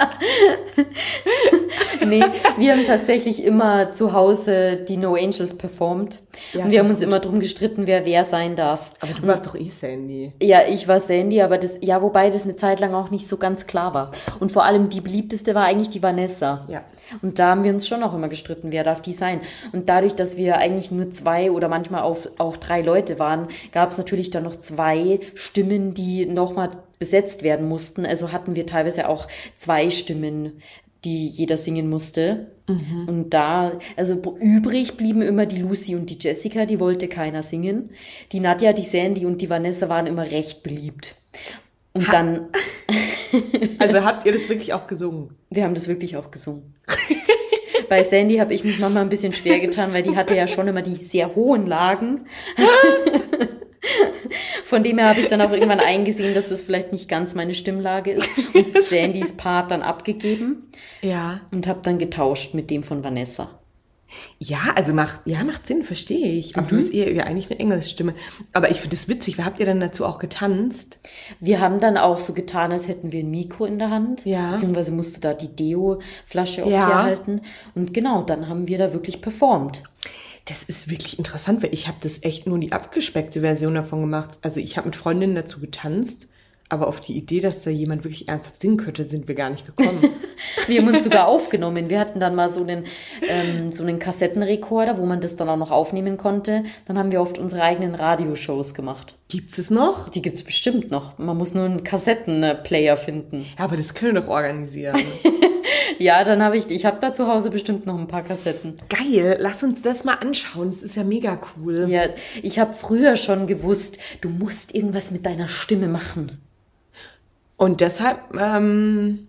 [2.06, 2.22] nee,
[2.58, 6.20] wir haben tatsächlich immer zu Hause die No Angels performt.
[6.52, 7.08] Ja, und wir haben uns gut.
[7.08, 8.92] immer drum gestritten, wer wer sein darf.
[9.00, 10.32] Aber du warst doch eh Sandy.
[10.40, 13.36] Ja, ich war Sandy, aber das, ja, wobei das eine Zeit lang auch nicht so
[13.36, 14.10] ganz klar war.
[14.38, 16.64] Und vor allem die beliebteste war eigentlich die Vanessa.
[16.68, 16.82] Ja.
[17.22, 19.40] Und da haben wir uns schon auch immer gestritten, wer darf die sein.
[19.72, 23.90] Und dadurch, dass wir eigentlich nur zwei oder manchmal auch, auch drei Leute waren, gab
[23.90, 28.06] es natürlich dann noch zwei Stimmen, die nochmal besetzt werden mussten.
[28.06, 30.62] Also hatten wir teilweise auch zwei Stimmen,
[31.04, 32.52] die jeder singen musste.
[32.68, 33.08] Mhm.
[33.08, 37.90] Und da, also übrig blieben immer die Lucy und die Jessica, die wollte keiner singen.
[38.30, 41.16] Die Nadja, die Sandy und die Vanessa waren immer recht beliebt.
[41.94, 42.48] Und ha dann.
[43.78, 45.36] also habt ihr das wirklich auch gesungen?
[45.50, 46.74] Wir haben das wirklich auch gesungen.
[47.88, 50.68] Bei Sandy habe ich mich manchmal ein bisschen schwer getan, weil die hatte ja schon
[50.68, 52.26] immer die sehr hohen Lagen.
[54.64, 57.54] Von dem her habe ich dann auch irgendwann eingesehen, dass das vielleicht nicht ganz meine
[57.54, 60.70] Stimmlage ist und Sandys Part dann abgegeben.
[61.00, 61.40] Ja.
[61.50, 63.50] Und habe dann getauscht mit dem von Vanessa.
[64.38, 66.56] Ja, also macht, ja, macht Sinn, verstehe ich.
[66.56, 66.68] Und mhm.
[66.68, 68.14] du bist eher, eher eigentlich eine Englischstimme.
[68.52, 69.38] Aber ich finde das witzig.
[69.38, 70.98] Wie habt ihr dann dazu auch getanzt?
[71.38, 74.26] Wir haben dann auch so getan, als hätten wir ein Mikro in der Hand.
[74.26, 74.50] Ja.
[74.52, 76.86] Beziehungsweise musste da die Deo-Flasche auf ja.
[76.86, 77.42] die halten.
[77.74, 79.84] Und genau, dann haben wir da wirklich performt.
[80.50, 84.30] Das ist wirklich interessant, weil ich habe das echt nur die abgespeckte Version davon gemacht.
[84.42, 86.26] Also ich habe mit Freundinnen dazu getanzt,
[86.72, 89.66] Aber auf die Idee, dass da jemand wirklich ernsthaft singen könnte, sind wir gar nicht
[89.66, 90.08] gekommen.
[90.68, 91.90] Wir haben uns sogar aufgenommen.
[91.90, 92.84] Wir hatten dann mal so einen,
[93.28, 96.62] ähm, so einen Kassettenrekorder, wo man das dann auch noch aufnehmen konnte.
[96.86, 99.16] Dann haben wir oft unsere eigenen Radioshows gemacht.
[99.28, 100.08] Gibt's es noch?
[100.08, 101.18] Die gibt's bestimmt noch.
[101.18, 103.46] Man muss nur einen Kassettenplayer finden.
[103.58, 104.96] Ja, aber das können wir doch organisieren.
[106.00, 108.78] Ja, dann habe ich, ich habe da zu Hause bestimmt noch ein paar Kassetten.
[108.88, 110.70] Geil, lass uns das mal anschauen.
[110.70, 111.84] Das ist ja mega cool.
[111.90, 112.04] Ja,
[112.42, 116.40] ich habe früher schon gewusst, du musst irgendwas mit deiner Stimme machen.
[117.58, 119.28] Und deshalb, ähm,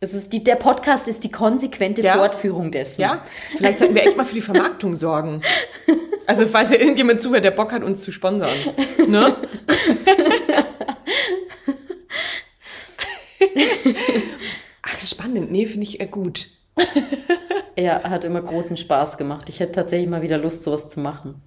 [0.00, 2.14] Es ist die, der Podcast ist die konsequente Ja.
[2.14, 3.02] Fortführung dessen.
[3.02, 3.22] ja,
[3.58, 5.42] vielleicht sollten wir echt mal für die Vermarktung sorgen.
[6.26, 8.48] Also, falls ja irgendjemand zuhört, der Bock hat, uns zu sponsern.
[9.08, 9.36] Ne?
[14.94, 15.50] Ach, spannend.
[15.50, 16.48] Nee, finde ich äh, gut.
[17.74, 19.48] Er hat immer großen Spaß gemacht.
[19.48, 21.40] Ich hätte tatsächlich mal wieder Lust, sowas zu machen.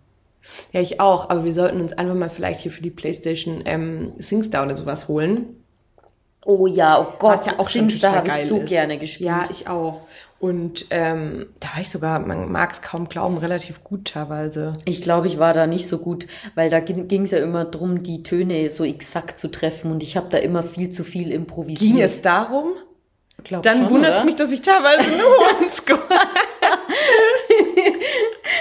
[0.71, 1.29] Ja, ich auch.
[1.29, 5.07] Aber wir sollten uns einfach mal vielleicht hier für die Playstation ähm, SingStar oder sowas
[5.07, 5.63] holen.
[6.43, 8.69] Oh ja, oh Gott, Was ja auch Singstar habe ich so ist.
[8.69, 9.27] gerne gespielt.
[9.27, 10.01] Ja, ich auch.
[10.39, 14.77] Und ähm, da war ich sogar, man mag es kaum glauben, relativ gut teilweise.
[14.85, 18.03] Ich glaube, ich war da nicht so gut, weil da ging es ja immer drum,
[18.03, 21.79] die Töne so exakt zu treffen und ich habe da immer viel zu viel improvisiert.
[21.79, 22.73] Ging es darum?
[23.45, 26.01] Glaub Dann wundert es mich, dass ich teilweise nur unscore.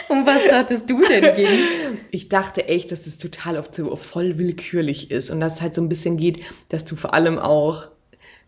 [0.09, 1.69] Um was dachtest du denn ging's?
[2.11, 5.75] Ich dachte echt, dass das total oft so voll willkürlich ist und dass es halt
[5.75, 7.91] so ein bisschen geht, dass du vor allem auch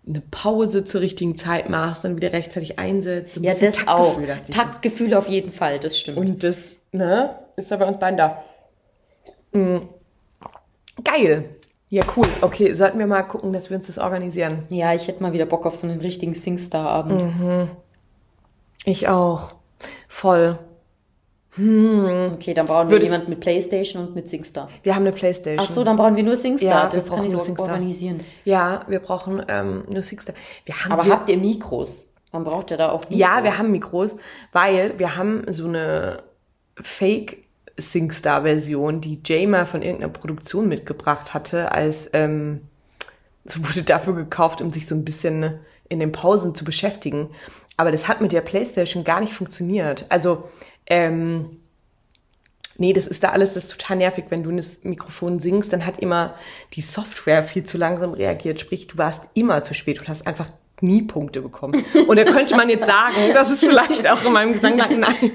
[0.06, 3.34] eine Pause zur richtigen Zeit machst, dann wieder rechtzeitig einsetzt.
[3.34, 4.16] So ein Ja, das auch.
[4.16, 4.54] Taktgefühl, ich.
[4.54, 6.18] Taktgefühl auf jeden Fall, das stimmt.
[6.18, 8.44] Und das, ne, ist ja bei uns beiden da.
[9.52, 9.88] Mhm.
[11.02, 11.55] Geil.
[11.88, 12.26] Ja, cool.
[12.40, 14.64] Okay, sollten wir mal gucken, dass wir uns das organisieren.
[14.70, 17.22] ja, ich hätte mal wieder Bock auf so einen richtigen Singstar-Abend.
[17.22, 17.70] Mhm.
[18.84, 19.54] Ich auch.
[20.08, 20.58] Voll.
[21.58, 24.68] Okay, dann brauchen wir jemanden mit Playstation und mit Singstar.
[24.82, 25.66] Wir haben eine Playstation.
[25.66, 26.68] Ach so, dann brauchen wir nur Singstar.
[26.68, 27.68] Ja, wir das kann ich nur so Singstar.
[27.68, 28.20] organisieren.
[28.44, 30.34] Ja, wir brauchen ähm, nur Sixter.
[30.66, 32.14] Wir haben Aber hier, habt ihr Mikros?
[32.30, 33.18] Man braucht ja da auch Mikros.
[33.18, 34.16] Ja, wir haben Mikros,
[34.52, 36.24] weil wir haben so eine
[36.74, 37.45] Fake
[37.76, 42.62] Singstar-Version, die Jay mal von irgendeiner Produktion mitgebracht hatte, als ähm,
[43.44, 45.58] so wurde dafür gekauft, um sich so ein bisschen
[45.88, 47.30] in den Pausen zu beschäftigen.
[47.76, 50.06] Aber das hat mit der Playstation gar nicht funktioniert.
[50.08, 50.48] Also,
[50.86, 51.60] ähm,
[52.76, 54.24] nee, das ist da alles, das ist total nervig.
[54.30, 56.34] Wenn du in das Mikrofon singst, dann hat immer
[56.72, 58.60] die Software viel zu langsam reagiert.
[58.60, 61.84] Sprich, du warst immer zu spät und hast einfach nie Punkte bekommen.
[62.06, 64.76] Und da könnte man jetzt sagen, das ist vielleicht auch in meinem Gesang.
[64.76, 65.32] Nein.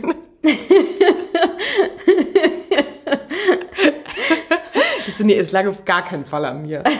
[5.17, 6.83] So, nee, es lag auf gar keinen Fall an mir.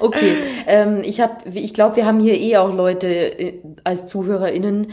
[0.00, 4.92] Okay, ähm, ich habe, ich glaube, wir haben hier eh auch Leute äh, als ZuhörerInnen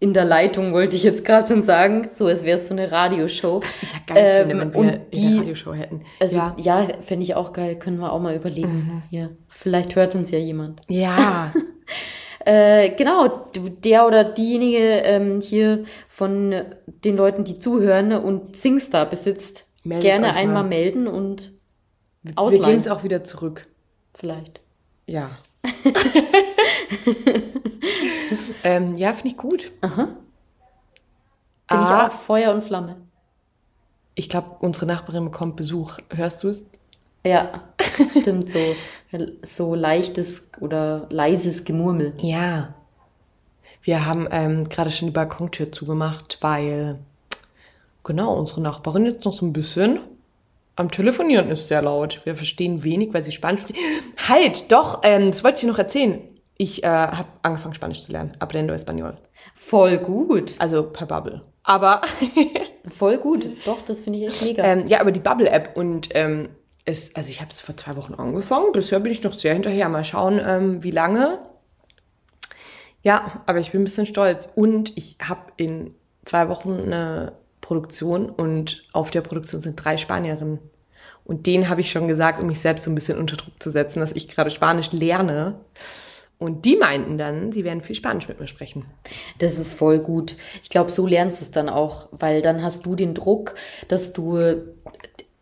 [0.00, 2.08] in der Leitung, wollte ich jetzt gerade schon sagen.
[2.12, 3.62] So, es wäre so eine Radioshow.
[3.62, 6.02] Was ich ja geil finde, wenn wir und in die, der Radioshow hätten.
[6.18, 6.56] also ja.
[6.58, 9.02] ja, fände ich auch geil, können wir auch mal überlegen.
[9.10, 10.82] Hier, vielleicht hört uns ja jemand.
[10.88, 11.52] Ja.
[12.44, 19.68] Äh, genau, der oder diejenige ähm, hier von den Leuten, die zuhören und Singstar besitzt,
[19.84, 21.52] Meldet gerne einmal melden und
[22.22, 22.64] Wir ausleihen.
[22.66, 23.66] geben es auch wieder zurück.
[24.14, 24.60] vielleicht.
[25.06, 25.30] Ja.
[28.64, 29.72] ähm, ja, finde ich gut.
[29.80, 29.90] Bin
[31.68, 31.68] Ah.
[31.68, 31.74] ich
[32.14, 32.96] auch Feuer und Flamme.
[34.14, 35.98] Ich glaube, unsere Nachbarin bekommt Besuch.
[36.10, 36.66] Hörst du es?
[37.24, 37.62] Ja,
[38.10, 38.58] stimmt, so,
[39.42, 42.14] so leichtes oder leises Gemurmel.
[42.20, 42.74] Ja.
[43.82, 46.98] Wir haben ähm, gerade schon die Balkontür zugemacht, weil
[48.04, 50.00] genau unsere Nachbarin jetzt noch so ein bisschen
[50.76, 52.24] am Telefonieren ist sehr laut.
[52.24, 53.78] Wir verstehen wenig, weil sie Spanisch spricht.
[54.28, 56.20] Halt, doch, ähm, das wollte ich dir noch erzählen.
[56.56, 59.14] Ich äh, habe angefangen Spanisch zu lernen, aprendo español.
[59.54, 60.54] Voll gut.
[60.58, 61.42] Also per Bubble.
[61.62, 62.02] Aber
[62.88, 63.46] Voll gut.
[63.64, 64.64] Doch, das finde ich echt mega.
[64.64, 66.48] ähm, ja, über die Bubble-App und ähm,
[66.84, 68.72] es, also ich habe es vor zwei Wochen angefangen.
[68.72, 69.88] Bisher bin ich noch sehr hinterher.
[69.88, 71.38] Mal schauen, ähm, wie lange.
[73.02, 74.48] Ja, aber ich bin ein bisschen stolz.
[74.54, 80.58] Und ich habe in zwei Wochen eine Produktion und auf der Produktion sind drei Spanierinnen.
[81.24, 83.70] Und denen habe ich schon gesagt, um mich selbst so ein bisschen unter Druck zu
[83.70, 85.60] setzen, dass ich gerade Spanisch lerne.
[86.38, 88.86] Und die meinten dann, sie werden viel Spanisch mit mir sprechen.
[89.38, 90.36] Das ist voll gut.
[90.62, 93.54] Ich glaube, so lernst du es dann auch, weil dann hast du den Druck,
[93.88, 94.38] dass du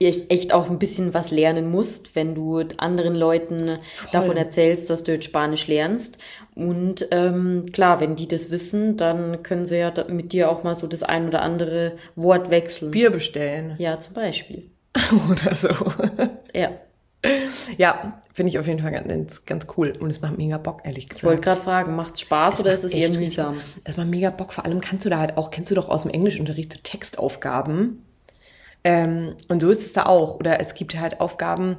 [0.00, 3.78] echt auch ein bisschen was lernen musst, wenn du anderen Leuten
[4.12, 6.18] davon erzählst, dass du jetzt Spanisch lernst.
[6.54, 10.74] Und ähm, klar, wenn die das wissen, dann können sie ja mit dir auch mal
[10.74, 12.92] so das ein oder andere Wort wechseln.
[12.92, 14.70] Bier bestellen Ja, zum Beispiel.
[15.30, 15.68] oder so.
[16.54, 16.70] Ja.
[17.76, 19.92] Ja, finde ich auf jeden Fall ganz, ganz cool.
[19.98, 21.22] Und es macht mega Bock, ehrlich gesagt.
[21.22, 23.60] Ich wollte gerade fragen, macht's Spaß oder ist es eher mühsam?
[23.82, 24.52] Es macht mega Bock.
[24.52, 28.04] Vor allem kannst du da halt auch, kennst du doch aus dem Englischunterricht so Textaufgaben,
[28.84, 30.36] Ähm, und so ist es da auch.
[30.36, 31.76] Oder es gibt halt Aufgaben,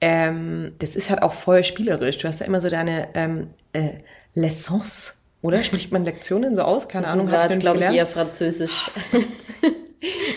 [0.00, 2.18] ähm, das ist halt auch voll spielerisch.
[2.18, 3.98] Du hast ja immer so deine ähm, äh,
[4.34, 5.62] Lessons, oder?
[5.64, 6.88] Spricht man Lektionen so aus?
[6.88, 8.90] Keine Das Ahnung, war hab jetzt, ich glaube ich, eher Französisch.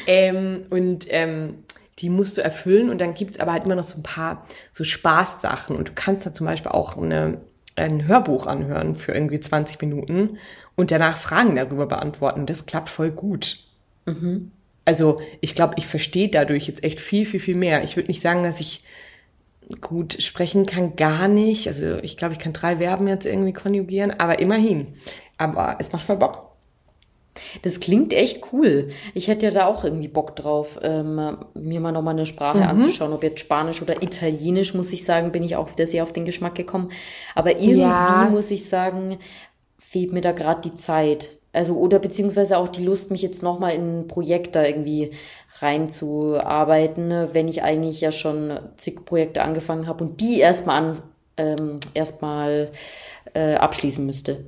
[0.08, 1.64] Ähm, und ähm,
[2.00, 4.84] die musst du erfüllen und dann gibt's aber halt immer noch so ein paar so
[4.84, 5.76] Spaßsachen.
[5.76, 7.42] Und du kannst da zum Beispiel auch eine,
[7.76, 10.38] ein Hörbuch anhören für irgendwie 20 Minuten
[10.76, 12.46] und danach Fragen darüber beantworten.
[12.46, 13.60] Das klappt voll gut.
[14.86, 17.84] Also ich glaube, ich verstehe dadurch jetzt echt viel, viel, viel mehr.
[17.84, 18.84] Ich würde nicht sagen, dass ich
[19.82, 21.68] gut sprechen kann, gar nicht.
[21.68, 24.94] Also ich glaube, ich kann drei Verben jetzt irgendwie konjugieren, aber immerhin.
[25.38, 26.52] Aber es macht voll Bock.
[27.64, 28.90] Das klingt echt cool.
[29.14, 32.64] Ich hätte ja da auch irgendwie Bock drauf, ähm, mir mal nochmal eine Sprache Mhm.
[32.64, 33.12] anzuschauen.
[33.12, 36.24] Ob jetzt Spanisch oder Italienisch, muss ich sagen, bin ich auch wieder sehr auf den
[36.26, 36.92] Geschmack gekommen.
[37.34, 38.30] Aber irgendwie, Ja.
[38.32, 39.18] muss ich sagen,
[39.80, 41.40] fehlt mir da gerade die Zeit.
[41.56, 45.12] Also, oder beziehungsweise auch die Lust, mich jetzt nochmal in ein Projekt da irgendwie
[45.60, 50.98] reinzuarbeiten, ne, wenn ich eigentlich ja schon zig Projekte angefangen habe und die erstmal an,
[51.38, 52.72] ähm, erstmal
[53.34, 54.46] äh, abschließen müsste.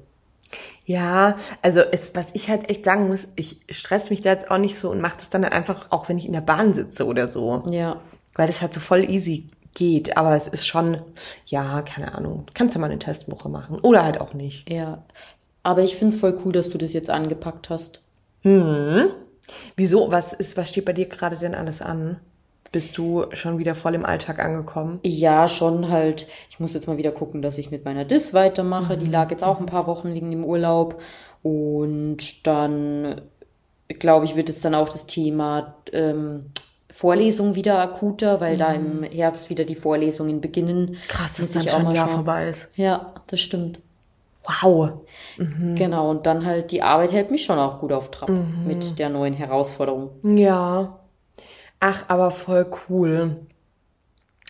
[0.85, 4.57] Ja, also es, was ich halt echt sagen muss, ich stress mich da jetzt auch
[4.57, 7.05] nicht so und mache das dann halt einfach, auch wenn ich in der Bahn sitze
[7.05, 7.63] oder so.
[7.69, 8.01] Ja.
[8.35, 10.15] Weil das halt so voll easy geht.
[10.15, 11.01] Aber es ist schon,
[11.45, 12.45] ja, keine Ahnung.
[12.53, 13.79] Kannst du mal eine Testwoche machen.
[13.81, 14.69] Oder halt auch nicht.
[14.71, 15.03] Ja,
[15.67, 17.99] aber ich find's voll cool, dass du das jetzt angepackt hast.
[19.75, 20.11] Wieso?
[20.11, 22.21] Was ist, was steht bei dir gerade denn alles an?
[22.71, 25.01] Bist du schon wieder voll im Alltag angekommen?
[25.03, 26.27] Ja, schon halt.
[26.49, 28.97] Ich muss jetzt mal wieder gucken, dass ich mit meiner Dis weitermache.
[28.97, 31.01] Die lag jetzt auch ein paar Wochen wegen dem Urlaub.
[31.43, 33.19] Und dann,
[33.89, 36.45] glaube ich, wird jetzt dann auch das Thema ähm,
[36.89, 40.95] Vorlesung wieder akuter, weil da im Herbst wieder die Vorlesungen beginnen.
[41.09, 42.69] Krass, dass ich dann auch schon mal ein Jahr vorbei ist.
[42.77, 43.81] Ja, das stimmt.
[44.47, 45.01] Wow.
[45.75, 48.29] Genau, und dann halt die Arbeit hält mich schon auch gut auf Trab
[48.65, 50.11] mit der neuen Herausforderung.
[50.23, 50.99] Ja.
[51.79, 53.41] Ach, aber voll cool.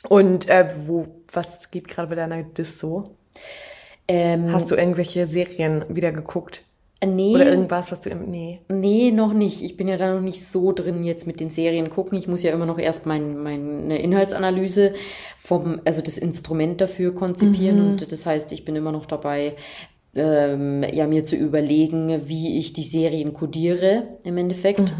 [0.07, 3.15] Und äh, wo, was geht gerade bei deiner Dis so?
[4.07, 6.63] Ähm, Hast du irgendwelche Serien wieder geguckt?
[7.05, 8.59] Nee, Oder irgendwas, was du im, nee.
[8.69, 9.61] Nee, noch nicht.
[9.61, 12.17] Ich bin ja da noch nicht so drin jetzt mit den Serien gucken.
[12.17, 14.93] Ich muss ja immer noch erst mein, meine Inhaltsanalyse
[15.39, 17.91] vom, also das Instrument dafür konzipieren.
[17.91, 19.55] Und das heißt, ich bin immer noch dabei,
[20.15, 24.93] ähm, ja, mir zu überlegen, wie ich die Serien codiere im Endeffekt.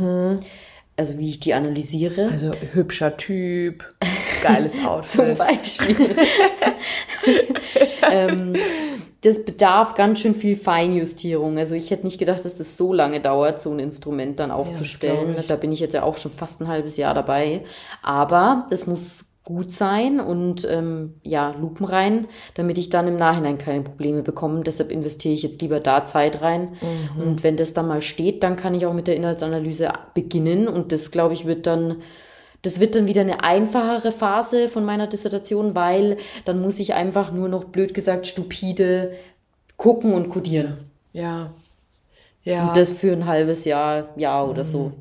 [0.95, 2.29] Also wie ich die analysiere.
[2.31, 3.85] Also hübscher Typ,
[4.43, 5.37] geiles Zum Outfit.
[5.37, 5.95] Beispiel.
[8.11, 8.53] ähm,
[9.21, 11.57] das bedarf ganz schön viel Feinjustierung.
[11.57, 15.35] Also ich hätte nicht gedacht, dass das so lange dauert, so ein Instrument dann aufzustellen.
[15.39, 15.47] ich.
[15.47, 17.63] da bin ich jetzt ja auch schon fast ein halbes Jahr dabei.
[18.03, 23.81] Aber das muss gut sein und ähm, ja, lupenrein, damit ich dann im Nachhinein keine
[23.81, 24.61] Probleme bekomme.
[24.61, 26.75] Deshalb investiere ich jetzt lieber da Zeit rein.
[27.21, 30.67] Und wenn das dann mal steht, dann kann ich auch mit der Inhaltsanalyse beginnen.
[30.67, 32.01] Und das, glaube ich, wird dann
[32.67, 37.31] das wird dann wieder eine einfachere Phase von meiner Dissertation, weil dann muss ich einfach
[37.31, 39.13] nur noch, blöd gesagt, stupide
[39.77, 40.77] gucken und codieren.
[41.13, 41.51] Ja.
[42.43, 42.67] Ja.
[42.67, 44.91] Und das für ein halbes Jahr, Jahr oder so.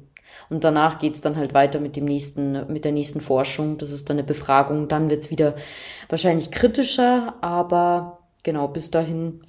[0.49, 3.79] Und danach geht's dann halt weiter mit dem nächsten, mit der nächsten Forschung.
[3.79, 4.87] Das ist dann eine Befragung.
[4.89, 5.55] Dann wird's wieder
[6.09, 9.43] wahrscheinlich kritischer, aber genau, bis dahin,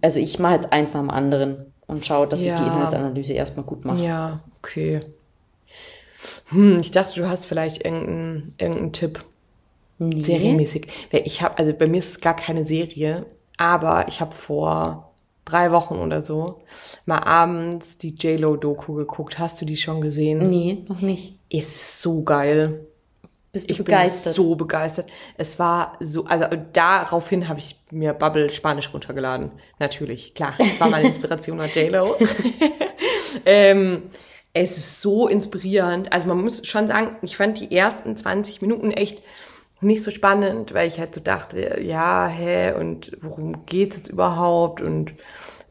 [0.00, 2.66] also ich mache jetzt eins nach dem anderen und schaue, dass ich die Ja.
[2.66, 4.02] Inhaltsanalyse erstmal gut mache.
[4.02, 5.02] ja, okay.
[6.50, 9.24] Hm, ich dachte, du hast vielleicht irgendeinen irgendeinen Tipp.
[9.98, 10.22] Nee.
[10.22, 10.86] Serienmäßig.
[11.10, 13.26] Ich habe, also bei mir ist es gar keine Serie,
[13.56, 15.12] aber ich habe vor
[15.44, 16.60] drei Wochen oder so
[17.06, 19.38] mal abends die J-Lo-Doku geguckt.
[19.38, 20.38] Hast du die schon gesehen?
[20.48, 21.34] Nee, noch nicht.
[21.48, 22.86] Ist so geil.
[23.50, 24.36] Bist du Ich begeistert?
[24.36, 25.08] bin so begeistert.
[25.38, 26.44] Es war so, also
[26.74, 29.50] daraufhin habe ich mir Bubble Spanisch runtergeladen.
[29.78, 30.54] Natürlich, klar.
[30.58, 32.14] Das war meine Inspiration nach J-Lo.
[33.46, 34.02] ähm,
[34.52, 36.12] es ist so inspirierend.
[36.12, 39.22] Also man muss schon sagen, ich fand die ersten 20 Minuten echt
[39.80, 44.80] nicht so spannend, weil ich halt so dachte, ja, hä, und worum geht's jetzt überhaupt?
[44.80, 45.14] Und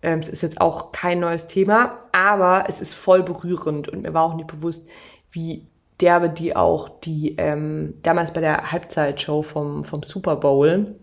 [0.01, 4.13] ähm, es ist jetzt auch kein neues Thema, aber es ist voll berührend und mir
[4.13, 4.87] war auch nicht bewusst,
[5.31, 5.67] wie
[5.99, 10.95] derbe die auch die ähm, damals bei der Halbzeitshow vom, vom Super Bowl,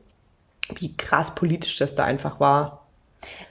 [0.76, 2.86] wie krass politisch das da einfach war.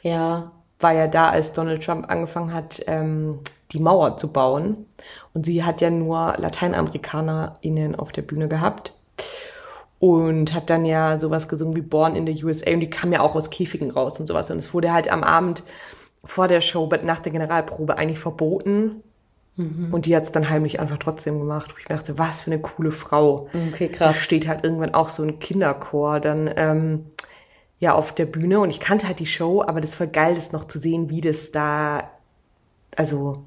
[0.02, 3.40] Ja, War ja da, als Donald Trump angefangen hat, ähm,
[3.74, 4.86] die Mauer zu bauen.
[5.34, 8.98] Und sie hat ja nur LateinamerikanerInnen auf der Bühne gehabt.
[10.00, 12.72] Und hat dann ja sowas gesungen wie Born in the USA.
[12.72, 14.52] Und die kam ja auch aus Käfigen raus und sowas.
[14.52, 15.64] Und es wurde halt am Abend
[16.26, 19.02] vor der Show, nach der Generalprobe eigentlich verboten.
[19.56, 21.74] Und die hat es dann heimlich einfach trotzdem gemacht.
[21.74, 23.50] Wo ich dachte, was für eine coole Frau.
[23.54, 24.18] okay, Da krass.
[24.18, 27.06] steht halt irgendwann auch so ein Kinderchor dann ähm,
[27.80, 30.54] ja auf der Bühne und ich kannte halt die Show, aber das war geil, das
[30.54, 32.10] noch zu sehen, wie das da,
[32.96, 33.44] also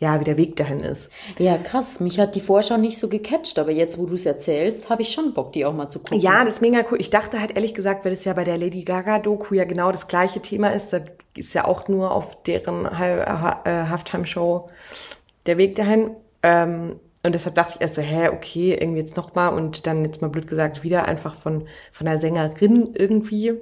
[0.00, 1.10] ja, wie der Weg dahin ist.
[1.38, 2.00] Ja, krass.
[2.00, 5.12] Mich hat die Vorschau nicht so gecatcht, aber jetzt, wo du es erzählst, habe ich
[5.12, 6.20] schon Bock, die auch mal zu gucken.
[6.20, 6.98] Ja, das ist mega cool.
[6.98, 10.08] Ich dachte halt ehrlich gesagt, weil das ja bei der Lady Gaga-Doku ja genau das
[10.08, 10.94] gleiche Thema ist.
[10.94, 11.00] Da
[11.36, 14.68] ist ja auch nur auf deren äh, Halftime-Show
[15.46, 16.16] der Weg dahin.
[16.42, 20.22] Ähm, und deshalb dachte ich erst so, hä, okay, irgendwie jetzt nochmal und dann jetzt
[20.22, 23.52] mal blöd gesagt wieder einfach von, von einer Sängerin irgendwie.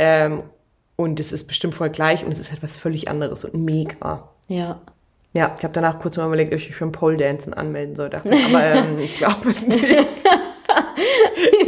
[0.00, 0.42] Ähm,
[0.96, 4.28] und es ist bestimmt voll gleich und es ist halt was völlig anderes und mega.
[4.48, 4.80] Ja.
[5.36, 7.94] Ja, ich habe danach kurz mal überlegt, ob ich mich für ein Pole Dancen anmelden
[7.94, 8.08] soll.
[8.08, 9.68] Dachte, aber ähm, ich glaube nicht.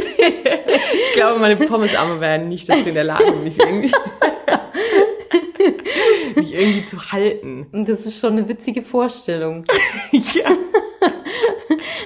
[0.09, 3.91] ich glaube, meine Pommesarme wären nicht dazu in der Lage, mich irgendwie,
[6.35, 7.67] mich irgendwie zu halten.
[7.71, 9.65] Und das ist schon eine witzige Vorstellung.
[10.11, 10.49] ja.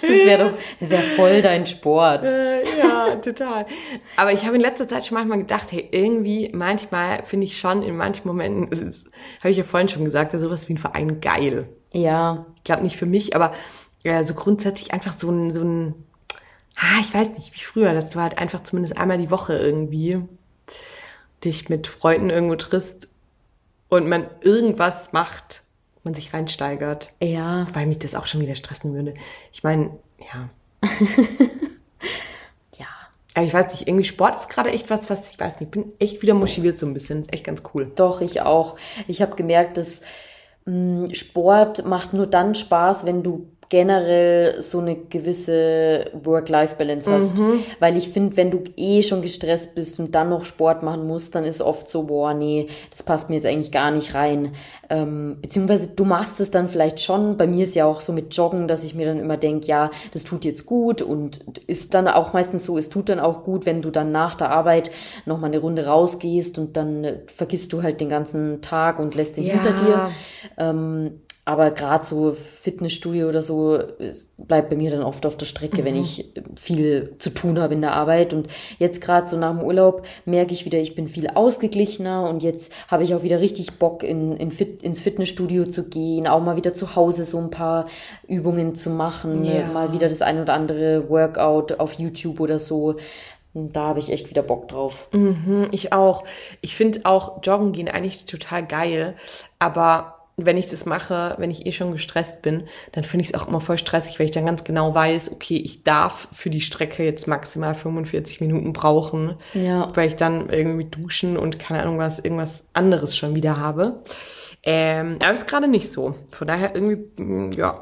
[0.04, 2.26] Das wäre doch wär voll dein Sport.
[2.30, 3.66] Äh, ja, total.
[4.18, 7.84] Aber ich habe in letzter Zeit schon manchmal gedacht, hey, irgendwie, manchmal finde ich schon
[7.84, 9.06] in manchen Momenten, das
[9.40, 11.70] habe ich ja vorhin schon gesagt, sowas wie ein Verein geil.
[11.94, 12.46] Ja.
[12.58, 13.54] Ich glaube nicht für mich, aber
[14.04, 15.96] ja, so grundsätzlich einfach so ein, so ein,
[16.76, 20.22] ah, ich weiß nicht, wie früher, dass du halt einfach zumindest einmal die Woche irgendwie
[21.46, 23.10] dich mit Freunden irgendwo triffst
[23.90, 25.63] und man irgendwas macht,
[26.04, 27.12] man sich reinsteigert.
[27.22, 27.68] Ja.
[27.74, 29.14] Weil mich das auch schon wieder stressen würde.
[29.52, 30.50] Ich meine, ja.
[32.78, 32.88] ja.
[33.34, 35.72] Aber ich weiß nicht, irgendwie Sport ist gerade echt was, was ich weiß nicht, ich
[35.72, 37.22] bin echt wieder motiviert so ein bisschen.
[37.22, 37.92] Ist echt ganz cool.
[37.96, 38.76] Doch, ich auch.
[39.08, 40.02] Ich habe gemerkt, dass
[40.66, 47.40] mh, mm, Sport macht nur dann Spaß, wenn du generell so eine gewisse Work-Life-Balance hast.
[47.40, 47.64] Mhm.
[47.80, 51.34] Weil ich finde, wenn du eh schon gestresst bist und dann noch Sport machen musst,
[51.34, 54.52] dann ist oft so, boah, nee, das passt mir jetzt eigentlich gar nicht rein.
[54.92, 57.36] Ähm, beziehungsweise du machst es dann vielleicht schon.
[57.36, 59.90] Bei mir ist ja auch so mit Joggen, dass ich mir dann immer denke, ja,
[60.12, 63.66] das tut jetzt gut und ist dann auch meistens so, es tut dann auch gut,
[63.66, 64.92] wenn du dann nach der Arbeit
[65.26, 69.38] nochmal eine Runde rausgehst und dann äh, vergisst du halt den ganzen Tag und lässt
[69.38, 69.54] den ja.
[69.54, 70.12] hinter dir.
[70.60, 73.78] Ähm, aber gerade so Fitnessstudio oder so
[74.38, 75.86] bleibt bei mir dann oft auf der Strecke, mhm.
[75.86, 78.34] wenn ich viel zu tun habe in der Arbeit.
[78.34, 78.48] Und
[78.80, 82.74] jetzt gerade so nach dem Urlaub merke ich wieder, ich bin viel ausgeglichener und jetzt
[82.88, 86.56] habe ich auch wieder richtig Bock, in, in Fit, ins Fitnessstudio zu gehen, auch mal
[86.56, 87.88] wieder zu Hause so ein paar
[88.26, 89.68] Übungen zu machen, ja.
[89.68, 92.96] mal wieder das ein oder andere Workout auf YouTube oder so.
[93.54, 95.10] Und da habe ich echt wieder Bock drauf.
[95.12, 96.24] Mhm, ich auch.
[96.62, 99.16] Ich finde auch Joggen gehen eigentlich total geil,
[99.60, 103.40] aber wenn ich das mache, wenn ich eh schon gestresst bin, dann finde ich es
[103.40, 106.62] auch immer voll stressig, weil ich dann ganz genau weiß, okay, ich darf für die
[106.62, 109.92] Strecke jetzt maximal 45 Minuten brauchen, ja.
[109.96, 114.02] weil ich dann irgendwie duschen und keine Ahnung was, irgendwas anderes schon wieder habe.
[114.64, 116.16] Ähm, aber ist gerade nicht so.
[116.32, 117.82] Von daher irgendwie, mm, ja,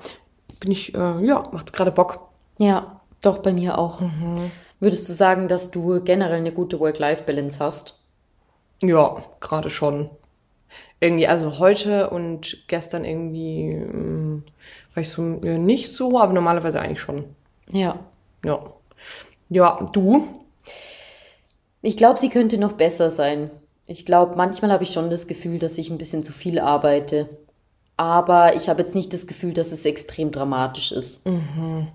[0.59, 2.31] bin ich, äh, ja, macht gerade Bock.
[2.57, 4.01] Ja, doch bei mir auch.
[4.01, 4.51] Mhm.
[4.79, 7.99] Würdest du sagen, dass du generell eine gute Work-Life-Balance hast?
[8.81, 10.09] Ja, gerade schon
[11.01, 14.43] irgendwie, also heute und gestern irgendwie ähm,
[14.93, 17.25] war ich so ja, nicht so, aber normalerweise eigentlich schon.
[17.71, 17.99] Ja.
[18.45, 18.61] Ja.
[19.49, 20.27] Ja, du?
[21.81, 23.49] Ich glaube, sie könnte noch besser sein.
[23.87, 27.29] Ich glaube, manchmal habe ich schon das Gefühl, dass ich ein bisschen zu viel arbeite.
[27.97, 31.25] Aber ich habe jetzt nicht das Gefühl, dass es extrem dramatisch ist.
[31.25, 31.87] Mhm.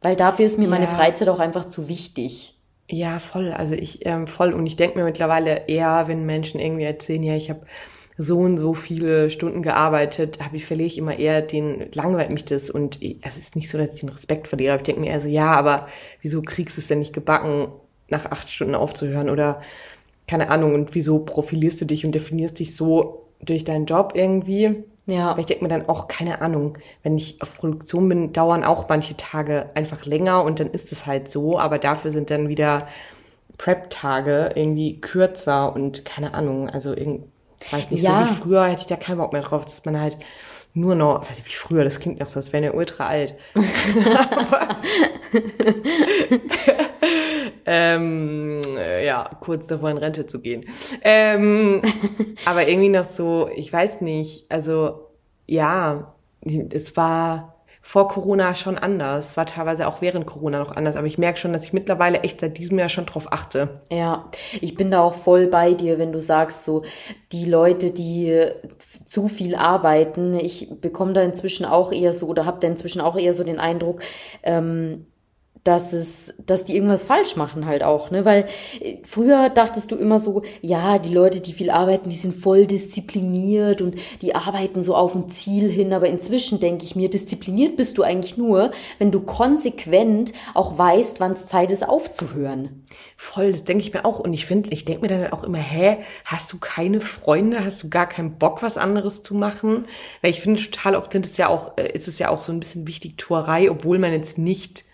[0.00, 0.70] Weil dafür ist mir ja.
[0.70, 2.54] meine Freizeit auch einfach zu wichtig.
[2.88, 3.52] Ja, voll.
[3.52, 4.52] Also ich ähm, voll.
[4.52, 7.66] Und ich denke mir mittlerweile eher, wenn Menschen irgendwie erzählen, ja, ich habe
[8.16, 12.44] so und so viele Stunden gearbeitet, habe ich verliere ich immer eher den langweilt mich
[12.44, 14.74] das und es ist nicht so, dass ich den Respekt verliere.
[14.74, 15.88] Aber ich denke mir eher so, ja, aber
[16.22, 17.68] wieso kriegst du es denn nicht gebacken,
[18.08, 19.60] nach acht Stunden aufzuhören oder
[20.28, 24.84] keine Ahnung und wieso profilierst du dich und definierst dich so durch deinen Job irgendwie?
[25.06, 25.30] Ja.
[25.30, 28.88] Aber ich denke mir dann auch, keine Ahnung, wenn ich auf Produktion bin, dauern auch
[28.88, 32.88] manche Tage einfach länger und dann ist es halt so, aber dafür sind dann wieder
[33.58, 37.33] Prep-Tage irgendwie kürzer und keine Ahnung, also irgendwie
[37.70, 38.26] Weiß nicht, ja.
[38.26, 40.18] so wie früher hätte ich da keinen Bock mehr drauf, dass man halt
[40.74, 43.36] nur noch, weiß nicht, wie früher, das klingt noch so, als wäre ja ultra alt.
[47.66, 48.60] ähm,
[49.04, 50.64] ja, kurz davor in Rente zu gehen.
[51.02, 51.82] Ähm,
[52.44, 55.08] aber irgendwie noch so, ich weiß nicht, also
[55.46, 57.53] ja, es war
[57.86, 59.36] vor Corona schon anders.
[59.36, 60.96] War teilweise auch während Corona noch anders.
[60.96, 63.82] Aber ich merke schon, dass ich mittlerweile echt seit diesem Jahr schon drauf achte.
[63.90, 66.82] Ja, ich bin da auch voll bei dir, wenn du sagst, so
[67.30, 68.46] die Leute, die
[69.04, 70.34] zu viel arbeiten.
[70.34, 73.60] Ich bekomme da inzwischen auch eher so oder habe da inzwischen auch eher so den
[73.60, 74.00] Eindruck,
[74.42, 75.04] ähm,
[75.64, 78.26] dass es, dass die irgendwas falsch machen halt auch, ne?
[78.26, 78.44] Weil
[78.80, 82.66] äh, früher dachtest du immer so, ja, die Leute, die viel arbeiten, die sind voll
[82.66, 85.94] diszipliniert und die arbeiten so auf ein Ziel hin.
[85.94, 91.18] Aber inzwischen denke ich mir, diszipliniert bist du eigentlich nur, wenn du konsequent auch weißt,
[91.20, 92.84] wann es Zeit ist aufzuhören.
[93.16, 94.20] Voll, das denke ich mir auch.
[94.20, 95.96] Und ich finde, ich denke mir dann auch immer, hä,
[96.26, 97.64] hast du keine Freunde?
[97.64, 99.86] Hast du gar keinen Bock, was anderes zu machen?
[100.20, 102.52] Weil ich finde, total oft sind es ja auch, äh, ist es ja auch so
[102.52, 104.84] ein bisschen wichtig Tuerei, obwohl man jetzt nicht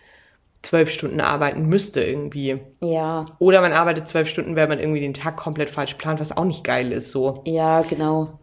[0.62, 2.60] zwölf Stunden arbeiten müsste irgendwie.
[2.82, 3.26] Ja.
[3.38, 6.44] Oder man arbeitet zwölf Stunden, weil man irgendwie den Tag komplett falsch plant, was auch
[6.44, 7.42] nicht geil ist, so.
[7.44, 8.40] Ja, genau.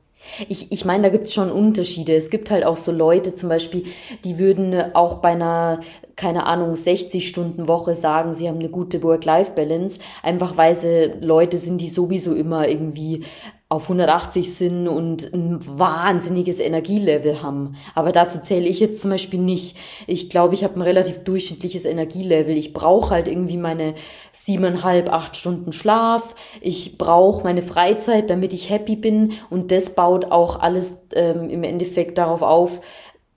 [0.50, 2.16] Ich, ich meine, da gibt's schon Unterschiede.
[2.16, 3.84] Es gibt halt auch so Leute zum Beispiel,
[4.26, 5.80] die würden auch bei einer,
[6.16, 11.88] keine Ahnung, 60-Stunden-Woche sagen, sie haben eine gute Work-Life-Balance, einfach weil sie Leute sind, die
[11.88, 13.26] sowieso immer irgendwie
[13.70, 17.76] auf 180 sind und ein wahnsinniges Energielevel haben.
[17.96, 19.76] Aber dazu zähle ich jetzt zum Beispiel nicht.
[20.08, 22.56] Ich glaube, ich habe ein relativ durchschnittliches Energielevel.
[22.58, 23.94] Ich brauche halt irgendwie meine
[24.32, 26.34] siebeneinhalb, acht Stunden Schlaf.
[26.62, 29.34] Ich brauche meine Freizeit, damit ich happy bin.
[29.50, 32.80] Und das baut auch alles ähm, im Endeffekt darauf auf,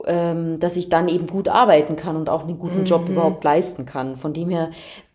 [0.06, 2.84] ähm, dass ich dann eben gut arbeiten kann und auch einen guten mhm.
[2.84, 4.14] Job überhaupt leisten kann.
[4.14, 4.70] Von dem her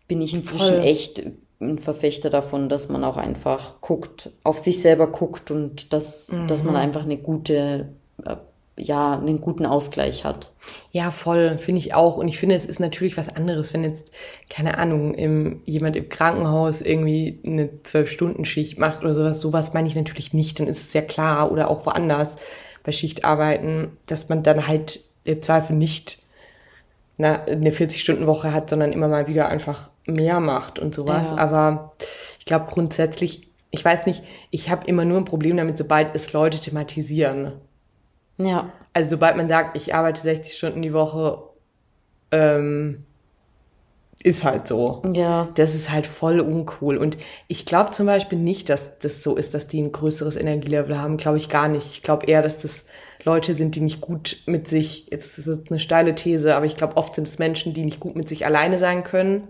[0.08, 0.84] bin ich inzwischen Voll.
[0.84, 1.22] echt
[1.60, 6.46] ein Verfechter davon, dass man auch einfach guckt, auf sich selber guckt und dass, mhm.
[6.48, 6.80] dass man mhm.
[6.80, 7.88] einfach eine gute,
[8.24, 8.36] äh,
[8.78, 10.52] ja, einen guten Ausgleich hat.
[10.92, 12.18] Ja, voll, finde ich auch.
[12.18, 14.10] Und ich finde, es ist natürlich was anderes, wenn jetzt,
[14.50, 19.40] keine Ahnung, im, jemand im Krankenhaus irgendwie eine Zwölf-Stunden-Schicht macht oder sowas.
[19.40, 20.60] Sowas meine ich natürlich nicht.
[20.60, 21.50] Dann ist es ja klar.
[21.50, 22.36] Oder auch woanders
[22.82, 26.18] bei Schichtarbeiten, dass man dann halt im Zweifel nicht
[27.18, 31.28] eine 40-Stunden-Woche hat, sondern immer mal wieder einfach mehr macht und sowas.
[31.30, 31.36] Ja.
[31.36, 31.92] Aber
[32.38, 36.32] ich glaube grundsätzlich, ich weiß nicht, ich habe immer nur ein Problem damit, sobald es
[36.32, 37.52] Leute thematisieren.
[38.38, 38.72] Ja.
[38.92, 41.42] Also sobald man sagt, ich arbeite 60 Stunden die Woche,
[42.32, 43.04] ähm,
[44.22, 45.02] ist halt so.
[45.12, 45.48] Ja.
[45.54, 46.96] Das ist halt voll uncool.
[46.96, 51.00] Und ich glaube zum Beispiel nicht, dass das so ist, dass die ein größeres Energielevel
[51.00, 51.16] haben.
[51.16, 51.86] Glaube ich gar nicht.
[51.90, 52.84] Ich glaube eher, dass das
[53.26, 56.76] Leute sind, die nicht gut mit sich, jetzt ist es eine steile These, aber ich
[56.76, 59.48] glaube oft sind es Menschen, die nicht gut mit sich alleine sein können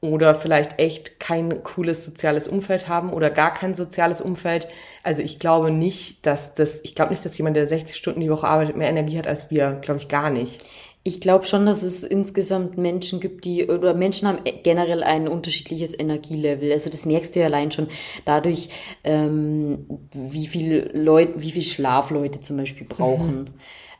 [0.00, 4.68] oder vielleicht echt kein cooles soziales Umfeld haben oder gar kein soziales Umfeld.
[5.02, 8.30] Also ich glaube nicht, dass das, ich glaube nicht, dass jemand, der 60 Stunden die
[8.30, 9.78] Woche arbeitet, mehr Energie hat als wir.
[9.82, 10.64] Glaube ich gar nicht.
[11.08, 15.98] Ich glaube schon, dass es insgesamt Menschen gibt, die, oder Menschen haben generell ein unterschiedliches
[15.98, 16.70] Energielevel.
[16.70, 17.88] Also das merkst du ja allein schon
[18.26, 18.68] dadurch,
[19.04, 23.38] ähm, wie viel Leute, wie viel Schlaf Leute zum Beispiel brauchen.
[23.38, 23.46] Mhm.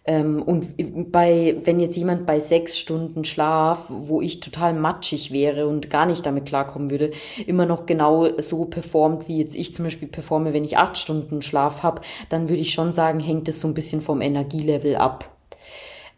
[0.05, 5.67] Ähm, und bei, wenn jetzt jemand bei sechs Stunden Schlaf, wo ich total matschig wäre
[5.67, 7.13] und gar nicht damit klarkommen würde,
[7.47, 11.41] immer noch genau so performt, wie jetzt ich zum Beispiel performe, wenn ich acht Stunden
[11.41, 15.38] Schlaf habe, dann würde ich schon sagen, hängt es so ein bisschen vom Energielevel ab.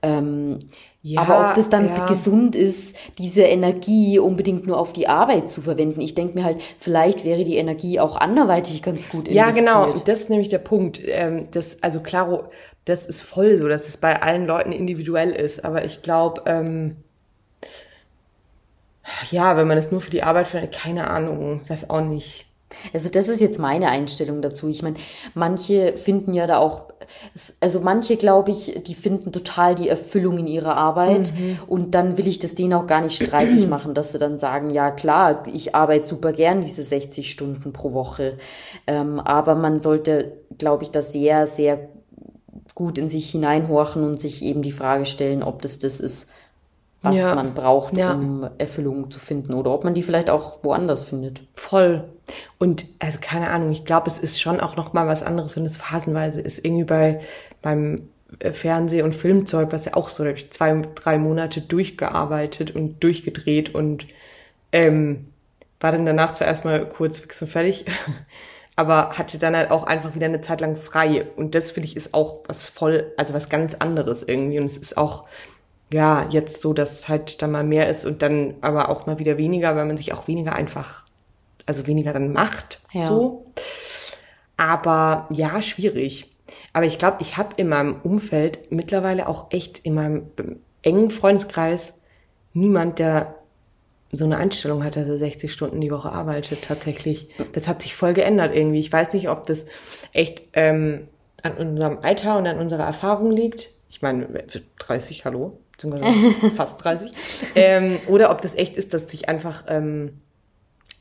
[0.03, 0.59] Ähm,
[1.03, 2.07] ja, aber ob das dann ja.
[2.07, 6.01] gesund ist, diese Energie unbedingt nur auf die Arbeit zu verwenden.
[6.03, 9.67] Ich denke mir halt, vielleicht wäre die Energie auch anderweitig ganz gut investiert.
[9.67, 9.99] Ja, genau.
[10.05, 11.01] Das ist nämlich der Punkt.
[11.05, 12.45] Ähm, das, also klaro,
[12.85, 15.65] das ist voll so, dass es bei allen Leuten individuell ist.
[15.65, 16.97] Aber ich glaube, ähm,
[19.31, 22.47] ja, wenn man es nur für die Arbeit findet, keine Ahnung, weiß auch nicht.
[22.93, 24.69] Also das ist jetzt meine Einstellung dazu.
[24.69, 24.97] Ich meine,
[25.35, 26.93] manche finden ja da auch,
[27.61, 31.59] also manche glaube ich, die finden total die Erfüllung in ihrer Arbeit mhm.
[31.67, 34.71] und dann will ich das denen auch gar nicht streitig machen, dass sie dann sagen,
[34.71, 38.39] ja klar, ich arbeite super gern diese 60 Stunden pro Woche,
[38.87, 41.89] ähm, aber man sollte, glaube ich, da sehr, sehr
[42.75, 46.33] gut in sich hineinhorchen und sich eben die Frage stellen, ob das das ist,
[47.03, 47.35] was ja.
[47.35, 48.13] man braucht, ja.
[48.13, 51.41] um Erfüllung zu finden oder ob man die vielleicht auch woanders findet.
[51.55, 52.05] Voll.
[52.59, 55.65] Und also keine Ahnung, ich glaube, es ist schon auch noch mal was anderes, wenn
[55.65, 56.65] es phasenweise ist.
[56.65, 57.21] Irgendwie bei
[57.63, 61.61] beim äh, Fernseh- und Filmzeug, was ja auch so, da habe ich zwei, drei Monate
[61.61, 64.07] durchgearbeitet und durchgedreht und
[64.73, 65.27] ähm,
[65.81, 67.87] war dann danach zwar erstmal kurz fix und fertig,
[68.77, 71.27] aber hatte dann halt auch einfach wieder eine Zeit lang frei.
[71.37, 74.61] Und das finde ich ist auch was voll, also was ganz anderes irgendwie.
[74.61, 75.25] Und es ist auch,
[75.93, 79.19] ja, jetzt so, dass es halt dann mal mehr ist und dann aber auch mal
[79.19, 81.07] wieder weniger, weil man sich auch weniger einfach,
[81.67, 83.03] also weniger dann macht, ja.
[83.03, 83.47] so.
[84.57, 86.31] Aber ja, schwierig.
[86.73, 90.27] Aber ich glaube, ich habe in meinem Umfeld mittlerweile auch echt in meinem
[90.83, 91.95] engen Freundeskreis
[92.53, 93.37] niemand, der
[94.13, 97.29] so eine Einstellung hat, dass er 60 Stunden die Woche arbeitet tatsächlich.
[97.53, 98.81] Das hat sich voll geändert irgendwie.
[98.81, 99.67] Ich weiß nicht, ob das
[100.13, 101.09] echt ähm,
[101.43, 103.71] an unserem Alter und an unserer Erfahrung liegt.
[103.89, 104.27] Ich meine,
[104.79, 107.13] 30, hallo, beziehungsweise fast 30.
[107.55, 110.21] Ähm, oder ob das echt ist, dass sich einfach ähm,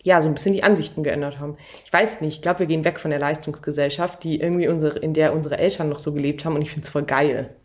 [0.03, 1.57] ja so ein bisschen die Ansichten geändert haben.
[1.85, 2.35] Ich weiß nicht.
[2.37, 5.89] Ich glaube, wir gehen weg von der Leistungsgesellschaft, die irgendwie unsere, in der unsere Eltern
[5.89, 6.55] noch so gelebt haben.
[6.55, 7.55] Und ich finde es voll geil.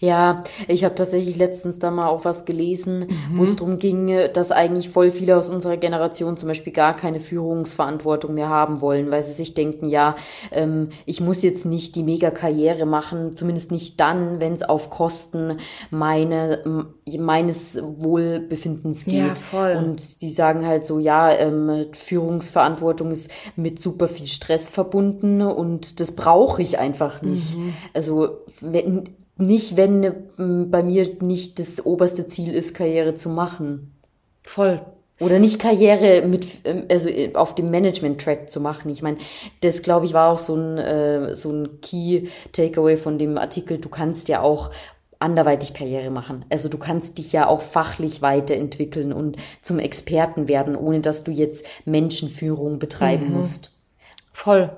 [0.00, 3.38] Ja, ich habe tatsächlich letztens da mal auch was gelesen, mhm.
[3.38, 7.20] wo es darum ging, dass eigentlich voll viele aus unserer Generation zum Beispiel gar keine
[7.20, 10.16] Führungsverantwortung mehr haben wollen, weil sie sich denken, ja,
[10.50, 15.58] ähm, ich muss jetzt nicht die Mega-Karriere machen, zumindest nicht dann, wenn es auf Kosten
[15.90, 16.86] meine,
[17.18, 19.14] meines Wohlbefindens geht.
[19.14, 19.76] Ja, voll.
[19.76, 26.00] Und die sagen halt so, ja, ähm, Führungsverantwortung ist mit super viel Stress verbunden und
[26.00, 27.56] das brauche ich einfach nicht.
[27.56, 27.74] Mhm.
[27.94, 29.08] Also wenn
[29.40, 33.94] nicht, wenn ähm, bei mir nicht das oberste Ziel ist, Karriere zu machen.
[34.42, 34.80] Voll.
[35.20, 38.90] Oder nicht Karriere mit, ähm, also äh, auf dem Management-Track zu machen.
[38.90, 39.18] Ich meine,
[39.60, 43.78] das glaube ich war auch so ein, äh, so ein Key-Takeaway von dem Artikel.
[43.78, 44.70] Du kannst ja auch
[45.18, 46.46] anderweitig Karriere machen.
[46.48, 51.30] Also du kannst dich ja auch fachlich weiterentwickeln und zum Experten werden, ohne dass du
[51.30, 53.34] jetzt Menschenführung betreiben mhm.
[53.34, 53.72] musst.
[54.32, 54.70] Voll.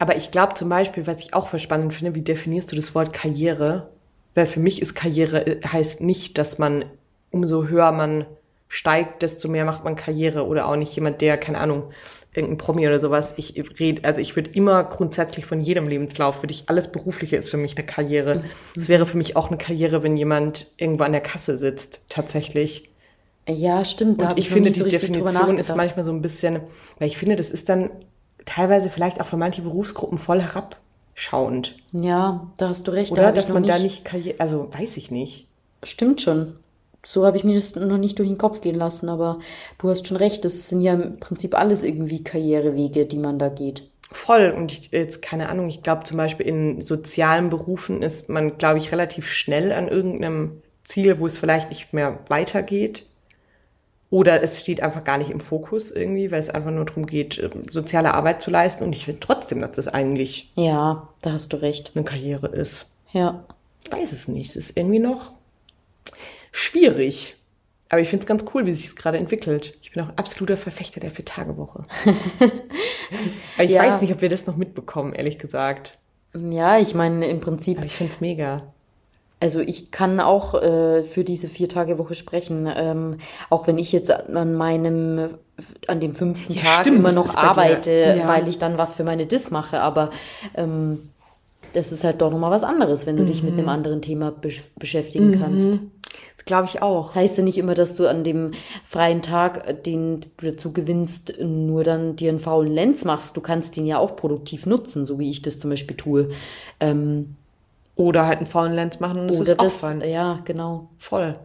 [0.00, 2.96] Aber ich glaube zum Beispiel, was ich auch voll spannend finde, wie definierst du das
[2.96, 3.93] Wort Karriere?
[4.34, 6.84] Weil für mich ist Karriere äh, heißt nicht, dass man
[7.30, 8.26] umso höher man
[8.68, 11.92] steigt, desto mehr macht man Karriere oder auch nicht jemand, der, keine Ahnung,
[12.34, 13.34] irgendein Promi oder sowas.
[13.36, 17.50] Ich rede, also ich würde immer grundsätzlich von jedem Lebenslauf, würde ich alles Berufliche ist
[17.50, 18.42] für mich eine Karriere.
[18.76, 18.88] Es mhm.
[18.88, 22.90] wäre für mich auch eine Karriere, wenn jemand irgendwo an der Kasse sitzt, tatsächlich.
[23.48, 24.20] Ja, stimmt.
[24.20, 26.60] Und ich, ich finde, die so Definition ist manchmal so ein bisschen,
[26.98, 27.90] weil ich finde, das ist dann
[28.44, 30.80] teilweise vielleicht auch für manche Berufsgruppen voll herab
[31.14, 31.76] schauend.
[31.92, 33.12] Ja, da hast du recht.
[33.12, 33.74] Oder da dass man nicht...
[33.74, 35.46] da nicht Karriere, also weiß ich nicht.
[35.82, 36.56] Stimmt schon.
[37.04, 39.38] So habe ich mir das noch nicht durch den Kopf gehen lassen, aber
[39.78, 43.50] du hast schon recht, das sind ja im Prinzip alles irgendwie Karrierewege, die man da
[43.50, 43.86] geht.
[44.10, 44.54] Voll.
[44.56, 48.78] Und ich, jetzt, keine Ahnung, ich glaube zum Beispiel in sozialen Berufen ist man, glaube
[48.78, 53.06] ich, relativ schnell an irgendeinem Ziel, wo es vielleicht nicht mehr weitergeht.
[54.14, 57.36] Oder es steht einfach gar nicht im Fokus irgendwie, weil es einfach nur darum geht,
[57.42, 58.84] ähm, soziale Arbeit zu leisten.
[58.84, 60.52] Und ich finde trotzdem, dass das eigentlich.
[60.54, 61.90] Ja, da hast du recht.
[61.96, 62.86] Eine Karriere ist.
[63.10, 63.42] Ja.
[63.84, 64.50] Ich weiß es nicht.
[64.50, 65.34] Es ist irgendwie noch
[66.52, 67.34] schwierig.
[67.88, 69.76] Aber ich finde es ganz cool, wie sich es gerade entwickelt.
[69.82, 71.84] Ich bin auch absoluter Verfechter der Vier-Tage-Woche.
[73.56, 73.82] Aber ich ja.
[73.82, 75.98] weiß nicht, ob wir das noch mitbekommen, ehrlich gesagt.
[76.36, 77.78] Ja, ich meine, im Prinzip.
[77.78, 78.58] Aber ich finde es mega.
[79.44, 83.18] Also ich kann auch äh, für diese vier Tage Woche sprechen, ähm,
[83.50, 85.34] auch wenn ich jetzt an meinem
[85.86, 88.26] an dem fünften ja, Tag stimmt, immer noch arbeite, ja.
[88.26, 89.80] weil ich dann was für meine Dis mache.
[89.80, 90.08] Aber
[90.56, 91.10] ähm,
[91.74, 93.26] das ist halt doch nochmal was anderes, wenn du mhm.
[93.26, 93.68] dich mit einem mhm.
[93.68, 95.38] anderen Thema besch beschäftigen mhm.
[95.38, 95.78] kannst.
[96.38, 97.08] Das glaube ich auch.
[97.08, 98.52] Das heißt ja nicht immer, dass du an dem
[98.86, 103.36] freien Tag, den du dazu gewinnst, nur dann dir einen faulen Lenz machst.
[103.36, 106.30] Du kannst ihn ja auch produktiv nutzen, so wie ich das zum Beispiel tue.
[106.80, 107.36] Ähm,
[107.96, 110.00] oder halt einen faulen Lens machen und es Oder ist das, fein.
[110.02, 110.88] Ja, genau.
[110.98, 111.38] Voll.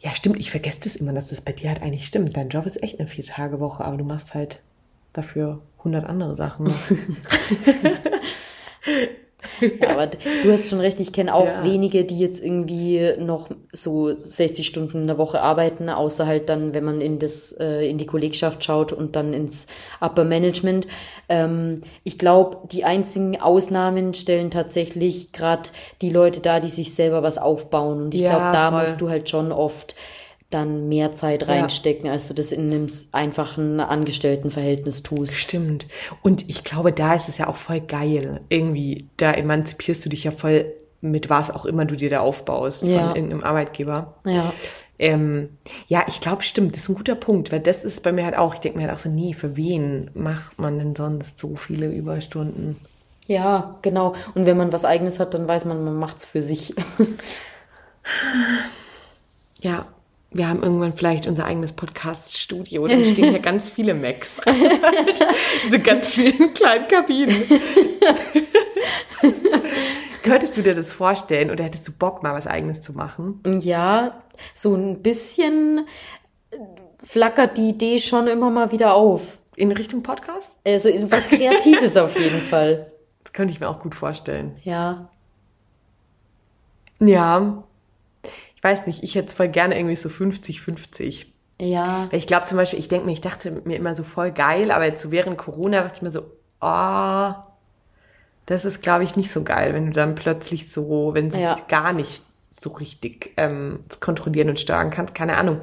[0.00, 0.38] Ja, stimmt.
[0.38, 2.36] Ich vergesse das immer, dass das bei dir halt eigentlich stimmt.
[2.36, 4.60] Dein Job ist echt eine Vier-Tage-Woche, aber du machst halt
[5.12, 6.72] dafür 100 andere Sachen.
[9.80, 11.64] Ja, aber du hast schon recht, ich kenne auch ja.
[11.64, 16.72] wenige, die jetzt irgendwie noch so 60 Stunden in der Woche arbeiten, außer halt dann,
[16.74, 19.66] wenn man in das, äh, in die Kollegschaft schaut und dann ins
[20.00, 20.86] Upper Management.
[21.28, 25.70] Ähm, ich glaube, die einzigen Ausnahmen stellen tatsächlich gerade
[26.02, 28.04] die Leute da, die sich selber was aufbauen.
[28.04, 28.80] Und ich ja, glaube, da voll.
[28.80, 29.94] musst du halt schon oft
[30.50, 32.12] dann mehr Zeit reinstecken, ja.
[32.12, 35.36] als du das in einem einfachen Angestelltenverhältnis tust.
[35.36, 35.86] Stimmt.
[36.22, 38.40] Und ich glaube, da ist es ja auch voll geil.
[38.48, 42.82] Irgendwie, da emanzipierst du dich ja voll mit was auch immer du dir da aufbaust
[42.82, 43.08] ja.
[43.08, 44.14] von irgendeinem Arbeitgeber.
[44.24, 44.52] Ja.
[44.98, 45.50] Ähm,
[45.88, 48.36] ja, ich glaube, stimmt, das ist ein guter Punkt, weil das ist bei mir halt
[48.36, 51.56] auch, ich denke mir halt auch so, nee, für wen macht man denn sonst so
[51.56, 52.76] viele Überstunden?
[53.26, 54.14] Ja, genau.
[54.34, 56.74] Und wenn man was eigenes hat, dann weiß man, man macht's für sich.
[59.60, 59.86] ja,
[60.36, 62.86] wir haben irgendwann vielleicht unser eigenes Podcast-Studio.
[62.86, 64.40] Da stehen hier ganz viele Macs.
[65.70, 67.42] so ganz vielen kleinen Kabinen.
[70.22, 73.40] Könntest du dir das vorstellen oder hättest du Bock, mal was eigenes zu machen?
[73.60, 74.22] Ja,
[74.54, 75.86] so ein bisschen
[77.02, 79.38] flackert die Idee schon immer mal wieder auf.
[79.54, 80.58] In Richtung Podcast?
[80.66, 82.90] Also was Kreatives auf jeden Fall.
[83.22, 84.56] Das könnte ich mir auch gut vorstellen.
[84.64, 85.08] Ja.
[86.98, 87.62] Ja,
[88.66, 91.26] weiß nicht, ich hätte voll gerne irgendwie so 50-50.
[91.60, 92.08] Ja.
[92.10, 94.70] Weil ich glaube zum Beispiel, ich denke mir, ich dachte mir immer so voll geil,
[94.70, 96.22] aber jetzt so während Corona dachte ich mir so,
[96.60, 97.32] oh,
[98.46, 101.58] das ist, glaube ich, nicht so geil, wenn du dann plötzlich so, wenn sie ja.
[101.68, 105.60] gar nicht so richtig ähm, kontrollieren und steuern kannst, keine Ahnung.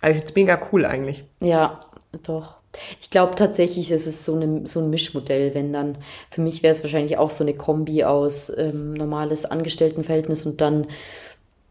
[0.00, 1.24] Aber ich finde es mega cool eigentlich.
[1.40, 1.80] Ja,
[2.22, 2.56] doch.
[3.00, 5.98] Ich glaube tatsächlich, es ist so, eine, so ein Mischmodell, wenn dann,
[6.30, 10.88] für mich wäre es wahrscheinlich auch so eine Kombi aus ähm, normales Angestelltenverhältnis und dann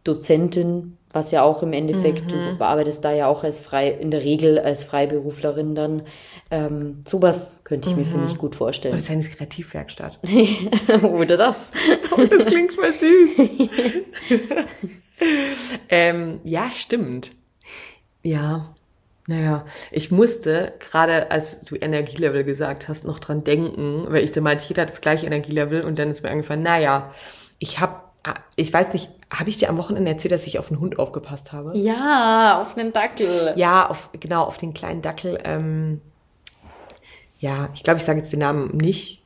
[0.04, 4.24] Dozentin Was ja auch im Endeffekt, du arbeitest da ja auch als frei, in der
[4.24, 6.04] Regel als Freiberuflerin dann.
[6.50, 8.94] Ähm, sowas könnte ich mir, finde ich, gut vorstellen.
[8.94, 10.20] Oder ist eine Kreativwerkstatt.
[11.04, 11.72] Oder das.
[12.18, 14.40] Oh, das klingt voll süß.
[15.90, 17.32] ähm, ja, stimmt.
[18.24, 18.74] Ja.
[19.28, 24.42] Naja, ich musste gerade, als du Energielevel gesagt hast, noch dran denken, weil ich da
[24.42, 27.14] meinte, jeder hat das gleiche Energielevel und dann ist mir eingefallen, naja,
[27.58, 28.02] ich habe,
[28.56, 31.52] ich weiß nicht, habe ich dir am Wochenende erzählt, dass ich auf einen Hund aufgepasst
[31.52, 31.78] habe?
[31.78, 33.54] Ja, auf einen Dackel.
[33.56, 35.40] Ja, auf, genau, auf den kleinen Dackel.
[35.44, 36.02] Ähm,
[37.40, 39.22] ja, ich glaube, ich sage jetzt den Namen nicht,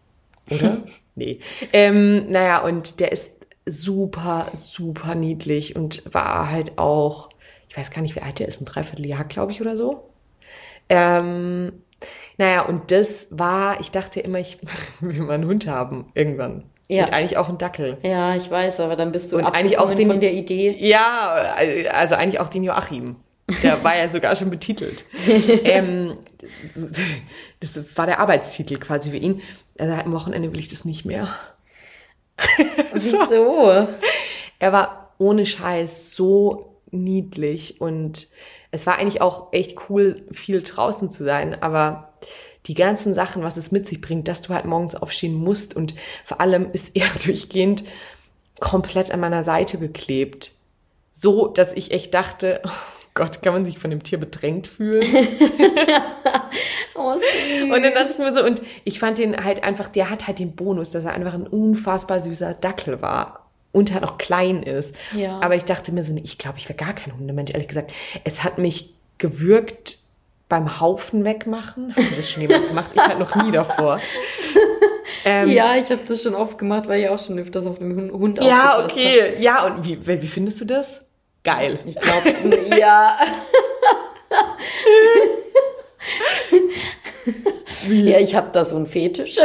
[0.50, 0.78] oder?
[1.16, 1.40] nee.
[1.74, 3.32] Ähm, naja, und der ist
[3.66, 7.30] super, super niedlich und war halt auch
[7.70, 10.10] ich weiß gar nicht, wie alt der ist, ein Dreivierteljahr, glaube ich, oder so.
[10.90, 11.84] Ähm,
[12.38, 14.60] naja, und das war, ich dachte immer, ich
[15.00, 16.64] will mal einen Hund haben, irgendwann.
[16.90, 17.06] Ja.
[17.06, 17.98] Und eigentlich auch einen Dackel.
[18.04, 20.76] Ja, ich weiß, aber dann bist du und eigentlich auch den, von der Idee.
[20.80, 21.56] Ja,
[21.92, 23.18] also eigentlich auch den Joachim.
[23.64, 25.06] Der war ja sogar schon betitelt.
[25.64, 26.18] ähm,
[27.60, 29.42] das war der Arbeitstitel quasi für ihn.
[29.78, 31.34] Also am Wochenende will ich das nicht mehr.
[32.94, 33.88] Wieso?
[34.60, 38.28] er war ohne Scheiß so niedlich und
[38.72, 42.07] es war eigentlich auch echt cool, viel draußen zu sein, aber
[42.68, 45.96] die ganzen Sachen, was es mit sich bringt, dass du halt morgens aufstehen musst und
[46.26, 47.84] vor allem ist er durchgehend
[48.60, 50.52] komplett an meiner Seite geklebt.
[51.14, 52.70] So, dass ich echt dachte, oh
[53.14, 55.04] Gott, kann man sich von dem Tier bedrängt fühlen?
[56.96, 57.64] oh, süß.
[57.64, 60.40] Und dann dachte ich mir so, und ich fand den halt einfach, der hat halt
[60.40, 64.94] den Bonus, dass er einfach ein unfassbar süßer Dackel war und halt auch klein ist.
[65.16, 65.40] Ja.
[65.40, 67.94] Aber ich dachte mir so, nee, ich glaube, ich wäre gar kein Hundemensch, ehrlich gesagt.
[68.24, 69.98] Es hat mich gewürgt
[70.50, 71.94] beim Haufen wegmachen.
[71.96, 72.92] Hast du das schon jemals gemacht?
[72.94, 74.00] Ich hatte noch nie davor.
[75.26, 78.12] Ähm, ja, ich habe das schon oft gemacht, weil ich auch schon öfters auf dem
[78.14, 79.34] Hund Ja, okay.
[79.34, 79.42] Hab.
[79.42, 81.02] Ja, und wie, wie findest du das?
[81.44, 81.80] Geil.
[81.86, 82.34] Ich glaube,
[82.78, 83.18] ja.
[87.88, 88.12] wie?
[88.12, 89.38] Ja, ich habe da so einen Fetisch.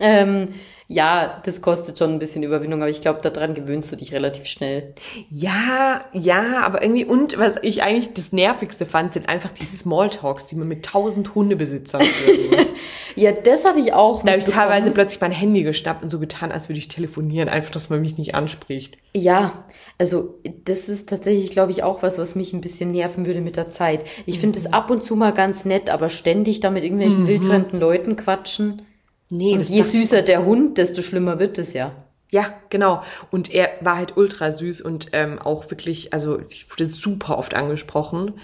[0.00, 0.54] ähm,
[0.90, 4.46] ja, das kostet schon ein bisschen Überwindung, aber ich glaube, daran gewöhnst du dich relativ
[4.46, 4.94] schnell.
[5.28, 10.46] Ja, ja, aber irgendwie, und was ich eigentlich das Nervigste fand, sind einfach diese Smalltalks,
[10.46, 12.66] die man mit tausend Hundebesitzern muss.
[13.16, 14.22] ja, das habe ich auch.
[14.22, 17.50] Da habe ich teilweise plötzlich mein Handy geschnappt und so getan, als würde ich telefonieren,
[17.50, 18.96] einfach, dass man mich nicht anspricht.
[19.14, 19.66] Ja,
[19.98, 23.56] also das ist tatsächlich, glaube ich, auch was, was mich ein bisschen nerven würde mit
[23.56, 24.04] der Zeit.
[24.24, 24.40] Ich mhm.
[24.40, 27.28] finde es ab und zu mal ganz nett, aber ständig da mit irgendwelchen mhm.
[27.28, 28.87] wildfremden Leuten quatschen.
[29.30, 31.92] Nee, und je süßer der Hund, desto schlimmer wird es ja.
[32.30, 33.02] Ja, genau.
[33.30, 37.54] Und er war halt ultra süß und ähm, auch wirklich, also ich wurde super oft
[37.54, 38.38] angesprochen.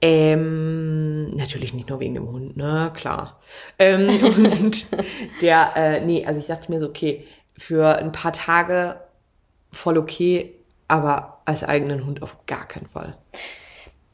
[0.00, 3.40] Ähm, natürlich nicht nur wegen dem Hund, ne, klar.
[3.78, 4.08] Ähm,
[4.60, 4.86] und
[5.40, 7.24] der, äh, nee, also ich dachte mir so, okay,
[7.56, 8.96] für ein paar Tage
[9.70, 10.54] voll okay,
[10.88, 13.16] aber als eigenen Hund auf gar keinen Fall.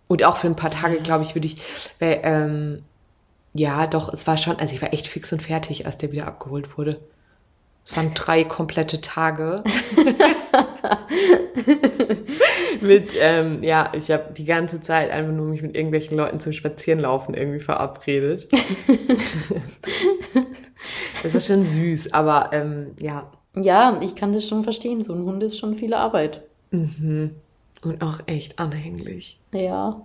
[0.06, 1.56] Und auch für ein paar Tage, glaube ich, würde ich,
[1.98, 2.84] weil, ähm,
[3.55, 6.26] ja, doch, es war schon, also ich war echt fix und fertig, als der wieder
[6.26, 7.01] abgeholt wurde.
[7.84, 9.64] Es waren drei komplette Tage.
[12.82, 16.53] mit, ähm, ja, ich habe die ganze Zeit einfach nur mich mit irgendwelchen Leuten zum
[16.53, 18.49] Spazierenlaufen irgendwie verabredet.
[21.22, 23.32] das war schon süß, aber ähm, ja.
[23.57, 25.03] Ja, ich kann das schon verstehen.
[25.03, 26.42] So ein Hund ist schon viel Arbeit.
[26.70, 27.36] Mhm.
[27.82, 29.40] Und auch echt anhänglich.
[29.55, 30.03] Ja.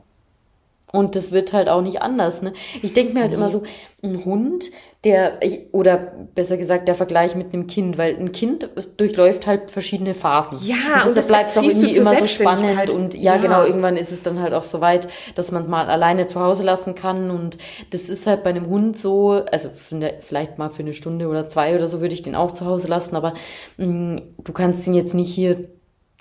[0.95, 2.43] Und das wird halt auch nicht anders.
[2.43, 2.53] Ne?
[2.83, 3.37] Ich denke mir halt nee.
[3.37, 3.63] immer so,
[4.03, 4.69] ein Hund,
[5.05, 5.39] der,
[5.71, 5.97] oder
[6.35, 10.59] besser gesagt, der Vergleich mit einem Kind, weil ein Kind durchläuft halt verschiedene Phasen.
[10.61, 12.91] Ja, und das, und das bleibt doch irgendwie immer so spannend.
[12.91, 15.67] Und ja, ja, genau, irgendwann ist es dann halt auch so weit, dass man es
[15.67, 17.31] mal alleine zu Hause lassen kann.
[17.31, 17.57] Und
[17.89, 21.49] das ist halt bei einem Hund so, also eine, vielleicht mal für eine Stunde oder
[21.49, 23.33] zwei oder so würde ich den auch zu Hause lassen, aber
[23.77, 25.69] mh, mm, du kannst ihn jetzt nicht hier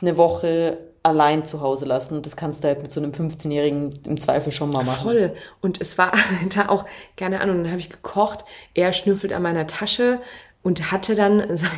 [0.01, 2.17] eine Woche allein zu Hause lassen.
[2.17, 5.05] Und das kannst du halt mit so einem 15-Jährigen im Zweifel schon mal machen.
[5.05, 5.35] Voll.
[5.61, 6.13] Und es war
[6.55, 6.87] da auch,
[7.17, 8.45] keine Ahnung, dann habe ich gekocht,
[8.75, 10.21] er schnüffelt an meiner Tasche
[10.63, 11.71] und hatte dann sein,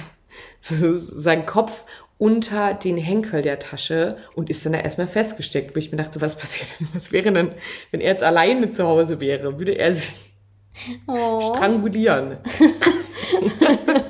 [0.61, 1.85] seinen Kopf
[2.19, 6.21] unter den Henkel der Tasche und ist dann da erstmal festgesteckt, wo ich mir dachte,
[6.21, 6.89] was passiert denn?
[6.95, 7.51] Was wäre denn,
[7.91, 9.59] wenn er jetzt alleine zu Hause wäre?
[9.59, 10.15] Würde er sich
[11.07, 11.41] oh.
[11.55, 12.39] strangulieren?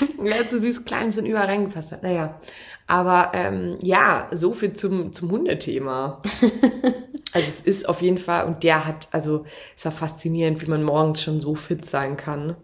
[0.38, 2.02] hat so süß kleines und überall reingefasst hat.
[2.02, 2.38] Naja,
[2.86, 6.22] aber ähm, ja, so viel zum, zum Hundethema.
[7.32, 9.44] also es ist auf jeden Fall, und der hat, also
[9.76, 12.56] es war faszinierend, wie man morgens schon so fit sein kann.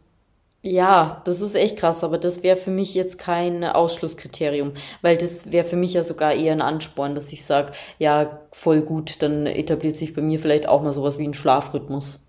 [0.64, 5.50] Ja, das ist echt krass, aber das wäre für mich jetzt kein Ausschlusskriterium, weil das
[5.50, 9.46] wäre für mich ja sogar eher ein Ansporn, dass ich sage, ja, voll gut, dann
[9.46, 12.20] etabliert sich bei mir vielleicht auch mal sowas wie ein Schlafrhythmus.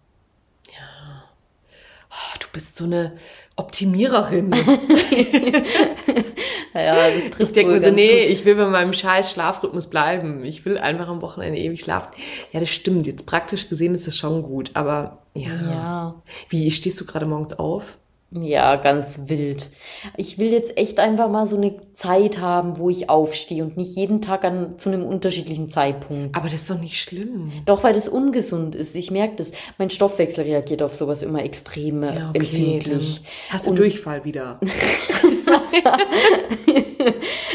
[0.71, 1.25] Ja.
[2.09, 3.13] Oh, du bist so eine
[3.55, 4.53] Optimiererin.
[6.73, 8.31] Ja, das trifft Ich denke mir so, nee, gut.
[8.31, 10.43] ich will bei meinem scheiß Schlafrhythmus bleiben.
[10.43, 12.09] Ich will einfach am Wochenende ewig schlafen.
[12.51, 13.05] Ja, das stimmt.
[13.05, 14.71] Jetzt praktisch gesehen ist das schon gut.
[14.73, 15.55] Aber ja.
[15.61, 16.21] Ja.
[16.49, 17.97] Wie, stehst du gerade morgens auf?
[18.39, 19.69] Ja, ganz wild.
[20.17, 23.95] Ich will jetzt echt einfach mal so eine Zeit haben, wo ich aufstehe und nicht
[23.95, 26.35] jeden Tag an, zu einem unterschiedlichen Zeitpunkt.
[26.35, 27.51] Aber das ist doch nicht schlimm.
[27.65, 28.95] Doch, weil das ungesund ist.
[28.95, 29.51] Ich merke das.
[29.77, 33.21] Mein Stoffwechsel reagiert auf sowas immer extrem Ja, empfindlich.
[33.21, 34.59] dann Hast du Durchfall wieder?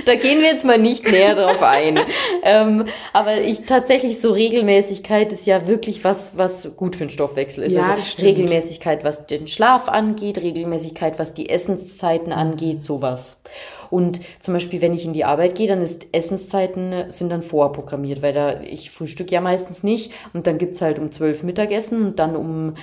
[0.05, 1.99] Da gehen wir jetzt mal nicht näher drauf ein.
[2.43, 7.65] ähm, aber ich tatsächlich so Regelmäßigkeit ist ja wirklich was, was gut für den Stoffwechsel
[7.65, 7.75] ist.
[7.75, 8.29] Ja, also stimmt.
[8.29, 13.43] Regelmäßigkeit, was den Schlaf angeht, Regelmäßigkeit, was die Essenszeiten angeht, sowas.
[13.91, 17.43] Und zum Beispiel, wenn ich in die Arbeit gehe, dann ist Essenszeiten äh, sind dann
[17.43, 22.07] vorprogrammiert, weil da ich frühstück ja meistens nicht und dann gibt's halt um zwölf Mittagessen
[22.07, 22.75] und dann um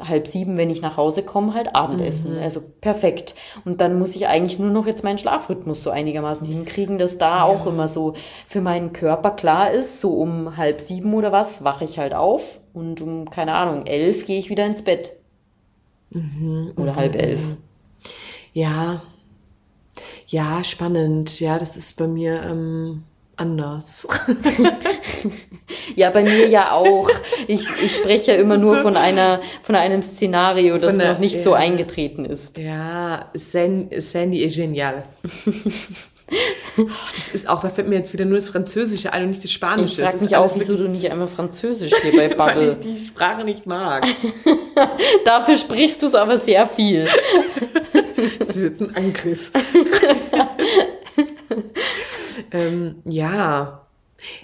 [0.00, 2.38] halb sieben, wenn ich nach Hause komme, halt Abendessen.
[2.38, 3.34] Also perfekt.
[3.64, 7.42] Und dann muss ich eigentlich nur noch jetzt meinen Schlafrhythmus so einigermaßen hinkriegen, dass da
[7.42, 8.14] auch immer so
[8.46, 12.60] für meinen Körper klar ist, so um halb sieben oder was wache ich halt auf
[12.72, 15.16] und um, keine Ahnung, elf gehe ich wieder ins Bett.
[16.76, 17.40] oder halb elf.
[18.52, 19.02] Ja.
[20.26, 21.40] Ja, spannend.
[21.40, 23.02] Ja, das ist bei mir ähm,
[23.36, 24.06] anders.
[25.96, 27.08] Ja, bei mir ja auch.
[27.46, 31.40] Ich, ich spreche ja immer nur von einer, von einem Szenario, das der- noch nicht
[31.42, 31.56] so ja.
[31.56, 32.58] eingetreten ist.
[32.58, 35.04] Ja, San, Sandy est genial.
[36.76, 39.52] Das ist auch, da fällt mir jetzt wieder nur das Französische ein und nicht das
[39.52, 40.02] Spanische.
[40.02, 42.76] Ich frage mich auch, wieso du nicht einmal Französisch hier bei weil ich Bubble.
[42.76, 44.06] die Sprache nicht mag.
[45.24, 47.08] Dafür sprichst du es aber sehr viel.
[48.38, 49.50] Das ist jetzt ein Angriff.
[52.52, 53.82] ähm, ja.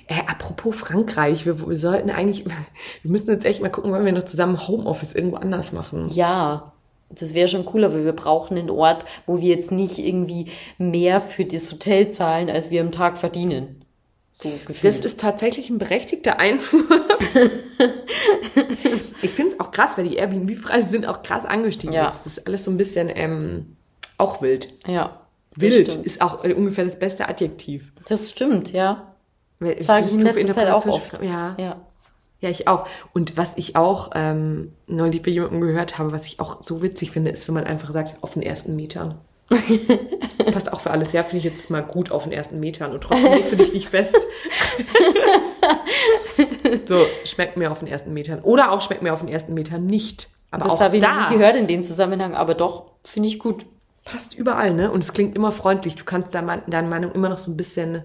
[0.06, 4.12] Äh, apropos Frankreich, wir, wir sollten eigentlich, wir müssen jetzt echt mal gucken, wann wir
[4.12, 6.10] noch zusammen Homeoffice irgendwo anders machen.
[6.10, 6.72] Ja,
[7.10, 10.46] das wäre schon cooler, weil wir brauchen einen Ort, wo wir jetzt nicht irgendwie
[10.78, 13.84] mehr für das Hotel zahlen, als wir im Tag verdienen.
[14.32, 14.94] So gefühlt.
[14.94, 16.84] Das ist tatsächlich ein berechtigter Einwurf.
[19.22, 22.06] ich finde es auch krass, weil die Airbnb-Preise sind auch krass angestiegen Ja.
[22.06, 22.24] jetzt.
[22.26, 23.76] Das ist alles so ein bisschen ähm,
[24.18, 24.72] auch wild.
[24.86, 25.16] ja.
[25.56, 27.92] Wild ist auch äh, ungefähr das beste Adjektiv.
[28.08, 29.14] Das stimmt, ja.
[29.58, 31.20] Weil es Sag ich in letzter Zeit auch oft.
[31.20, 31.56] Ja.
[31.58, 31.76] Ja.
[32.40, 32.86] Ja, ich auch.
[33.12, 37.10] Und was ich auch ähm, neulich bei jemandem gehört habe, was ich auch so witzig
[37.10, 39.18] finde, ist, wenn man einfach sagt, auf den ersten Metern.
[40.52, 41.12] Passt auch für alles.
[41.12, 42.92] Ja, finde ich jetzt mal gut auf den ersten Metern.
[42.92, 44.16] Und trotzdem legst du dich nicht fest.
[46.88, 48.40] so, schmeckt mir auf den ersten Metern.
[48.40, 50.28] Oder auch schmeckt mir auf den ersten Metern nicht.
[50.50, 53.66] Aber Das habe ich da nie gehört in dem Zusammenhang, aber doch, finde ich gut.
[54.04, 54.90] passt überall, ne?
[54.90, 55.96] Und es klingt immer freundlich.
[55.96, 58.02] Du kannst deine Meinung immer noch so ein bisschen...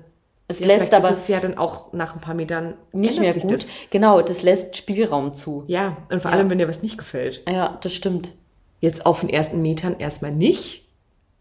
[0.48, 3.34] Es Ja, lässt aber ist es ja dann auch nach ein paar Metern nicht mehr
[3.34, 3.52] gut.
[3.52, 3.66] Das.
[3.90, 5.64] Genau, das lässt Spielraum zu.
[5.68, 6.38] Ja, und vor Ja.
[6.38, 7.42] allem, wenn dir was nicht gefällt.
[7.50, 8.34] Ja, das stimmt.
[8.80, 10.84] Jetzt auf den ersten Metern erstmal nicht,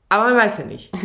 [0.09, 0.91] aber man weiß ja nicht.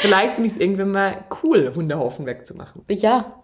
[0.00, 2.82] Vielleicht finde ich es irgendwann mal cool, Hundehaufen wegzumachen.
[2.88, 3.34] Ja.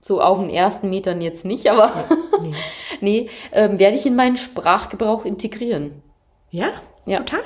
[0.00, 1.92] So auf den ersten Metern jetzt nicht, aber
[2.40, 2.54] Nee.
[3.02, 6.02] nee, ähm, werde ich in meinen Sprachgebrauch integrieren.
[6.50, 6.70] Ja?
[7.04, 7.18] Ja.
[7.18, 7.42] Total.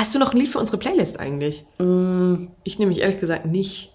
[0.00, 1.64] Hast du noch ein Lied für unsere Playlist eigentlich?
[2.64, 3.92] Ich nämlich ehrlich gesagt nicht.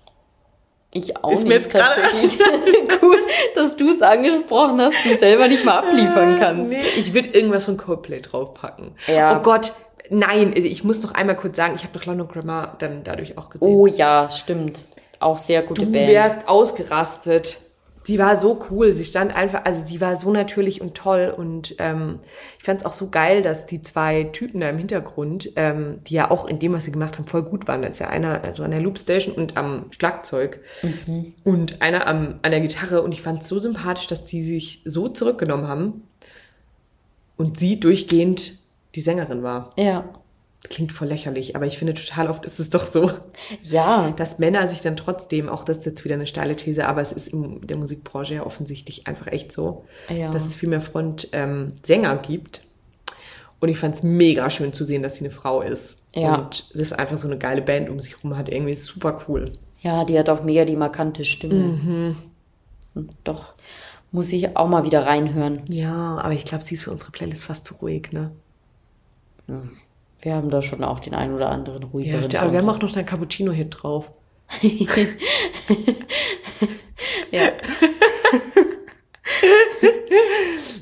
[0.92, 2.38] Ich auch Ist nicht mir jetzt gerade- tatsächlich.
[3.02, 3.18] Gut,
[3.56, 6.72] dass du es angesprochen hast und selber nicht mal abliefern kannst.
[6.72, 8.92] Nee, ich würde irgendwas von Coldplay draufpacken.
[9.08, 9.38] Ja.
[9.40, 9.74] Oh Gott,
[10.12, 13.50] nein, ich muss noch einmal kurz sagen, ich habe doch London Grammar dann dadurch auch
[13.50, 13.68] gesehen.
[13.68, 14.82] Oh ja, stimmt.
[15.20, 16.08] Auch sehr gute Du Band.
[16.08, 17.58] wärst ausgerastet.
[18.08, 18.92] Die war so cool.
[18.92, 21.34] Sie stand einfach, also die war so natürlich und toll.
[21.36, 22.20] Und ähm,
[22.58, 26.16] ich fand es auch so geil, dass die zwei Typen da im Hintergrund, ähm, die
[26.16, 27.82] ja auch in dem, was sie gemacht haben, voll gut waren.
[27.82, 30.60] Da ist ja einer also an der Loopstation und am Schlagzeug
[31.44, 33.02] und einer am, an der Gitarre.
[33.02, 36.04] Und ich fand es so sympathisch, dass die sich so zurückgenommen haben
[37.38, 38.54] und sie durchgehend
[38.96, 39.70] die Sängerin war.
[39.78, 40.06] Ja.
[40.70, 43.12] Klingt voll lächerlich, aber ich finde total oft ist es doch so
[43.62, 44.12] Ja.
[44.12, 47.12] dass Männer sich dann trotzdem, auch das ist jetzt wieder eine steile These, aber es
[47.12, 50.30] ist in der Musikbranche ja offensichtlich einfach echt so, Ja.
[50.32, 52.68] dass es viel mehr Front-Sänger ähm, gibt.
[53.60, 56.00] Und ich fand es mega schön zu sehen, dass sie eine Frau ist.
[56.14, 56.36] Ja.
[56.36, 58.50] Und es ist einfach so eine geile Band um sich rum hat.
[58.50, 59.54] Irgendwie ist super cool.
[59.82, 61.54] Ja, die hat auch mega die markante Stimme.
[61.56, 62.16] Mhm.
[62.96, 63.54] Und Doch,
[64.12, 65.62] muss ich auch mal wieder reinhören.
[65.70, 68.32] Ja, aber ich glaube, sie ist für unsere Playlist fast zu ruhig, ne?
[70.26, 72.70] Wir haben da schon auch den einen oder anderen Ja, ruhigeren aber wir haben Song.
[72.78, 74.12] auch noch einen Cappuccino-Hit drauf.
[77.32, 77.52] ja.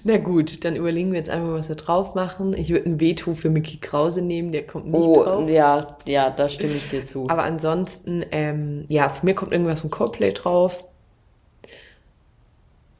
[0.05, 2.53] Na gut, dann überlegen wir jetzt einfach, was wir drauf machen.
[2.57, 5.49] Ich würde ein Veto für Mickey Krause nehmen, der kommt nicht Oh, drauf.
[5.49, 7.27] ja, ja, da stimme ich dir zu.
[7.29, 10.85] Aber ansonsten, ähm, ja, von mir kommt irgendwas von Coldplay drauf.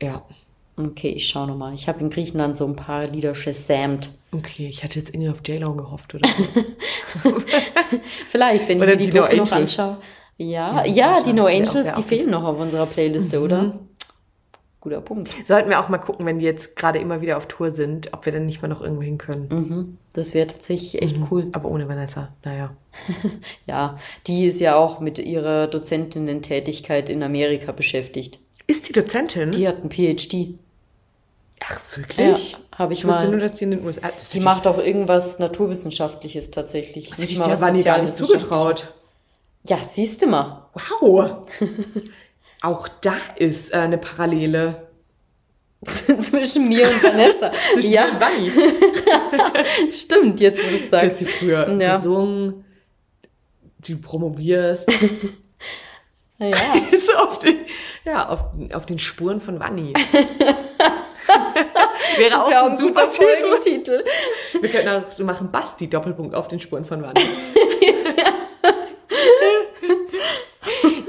[0.02, 0.24] Ja.
[0.76, 1.74] Okay, ich schau nochmal.
[1.74, 4.10] Ich habe in Griechenland so ein paar Lieder gesamt.
[4.32, 6.28] Okay, ich hatte jetzt irgendwie auf J-Lo gehofft, oder?
[8.28, 9.80] Vielleicht, wenn ich Oder mir die, die No Doku noch Angels.
[9.80, 9.98] anschaue.
[10.38, 13.80] Ja, ja, wär die No Angels, die fehlen noch auf unserer Playliste, oder?
[14.82, 15.30] Guter Punkt.
[15.46, 18.26] Sollten wir auch mal gucken, wenn die jetzt gerade immer wieder auf Tour sind, ob
[18.26, 19.48] wir dann nicht mal noch irgendwo hin können.
[19.50, 21.48] Mhm, das wäre tatsächlich echt cool.
[21.54, 22.76] Aber ohne Vanessa, naja.
[23.66, 23.98] Ja,
[24.28, 28.40] die ist ja auch mit ihrer Dozentinnen-Tätigkeit in Amerika beschäftigt.
[28.74, 29.52] Ist die Dozentin?
[29.52, 30.56] Die hat einen PhD.
[31.64, 32.58] Ach, Ja, wirklich?
[32.76, 33.28] habe ich Ich mal.
[33.30, 34.10] nur, dass die in den USA...
[34.34, 37.10] Die macht auch irgendwas Naturwissenschaftliches tatsächlich.
[37.10, 38.94] Das hätte ich mal der Vanni gar nicht zugetraut.
[39.68, 40.70] Ja, siehst du mal.
[40.74, 41.46] Wow.
[42.64, 44.88] auch da ist äh, eine Parallele.
[45.86, 47.52] Zwischen mir und Vanessa.
[47.74, 48.52] Zwischen ja, und Vanni.
[49.92, 51.18] stimmt, jetzt wo du es Du hast sagst.
[51.18, 51.96] sie früher Ja.
[51.98, 52.66] gesungen,
[53.88, 54.90] du promovierst.
[56.50, 56.74] Ja.
[57.00, 57.58] so auf den,
[58.06, 59.94] ja, auf, auf den Spuren von Vanni.
[62.18, 63.40] Wäre Das auch wäre auch ein super Titel.
[63.40, 64.04] Folgentitel.
[64.60, 67.22] Wir könnten auch so machen, Basti, Doppelpunkt auf den Spuren von Vanni.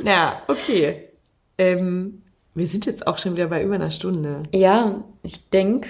[0.02, 1.08] Na, okay.
[1.58, 2.22] Ähm,
[2.54, 4.42] wir sind jetzt auch schon wieder bei über einer Stunde.
[4.52, 5.88] Ja, ich denke,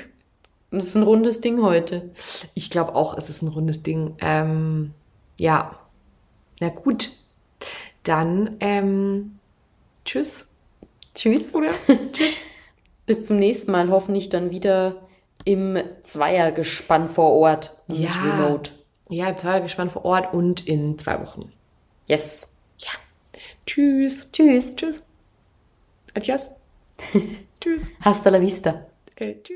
[0.71, 2.11] das ist ein rundes Ding heute.
[2.55, 4.17] Ich glaube auch, es ist ein rundes Ding.
[4.21, 4.93] Ähm,
[5.39, 5.79] ja.
[6.61, 7.11] Na gut.
[8.03, 9.34] Dann, ähm,
[10.05, 10.49] tschüss.
[11.15, 11.55] Tschüss.
[11.55, 11.71] Oder?
[12.13, 12.35] tschüss.
[13.07, 13.91] Bis zum nächsten Mal.
[13.91, 14.97] Hoffentlich dann wieder
[15.45, 17.77] im Zweiergespann vor Ort.
[17.89, 18.23] und nicht Ja.
[18.23, 18.71] remote.
[19.11, 21.53] Ja, zwei gespannt vor Ort und in zwei Wochen.
[22.07, 22.55] Yes.
[22.79, 22.89] Ja.
[23.67, 24.29] Tschüss.
[24.33, 24.75] Tschüss.
[24.77, 25.03] Tschüss.
[26.15, 26.51] Adios.
[27.61, 27.91] tschüss.
[28.01, 28.87] Hasta la vista.
[29.17, 29.53] Äh, tschüss.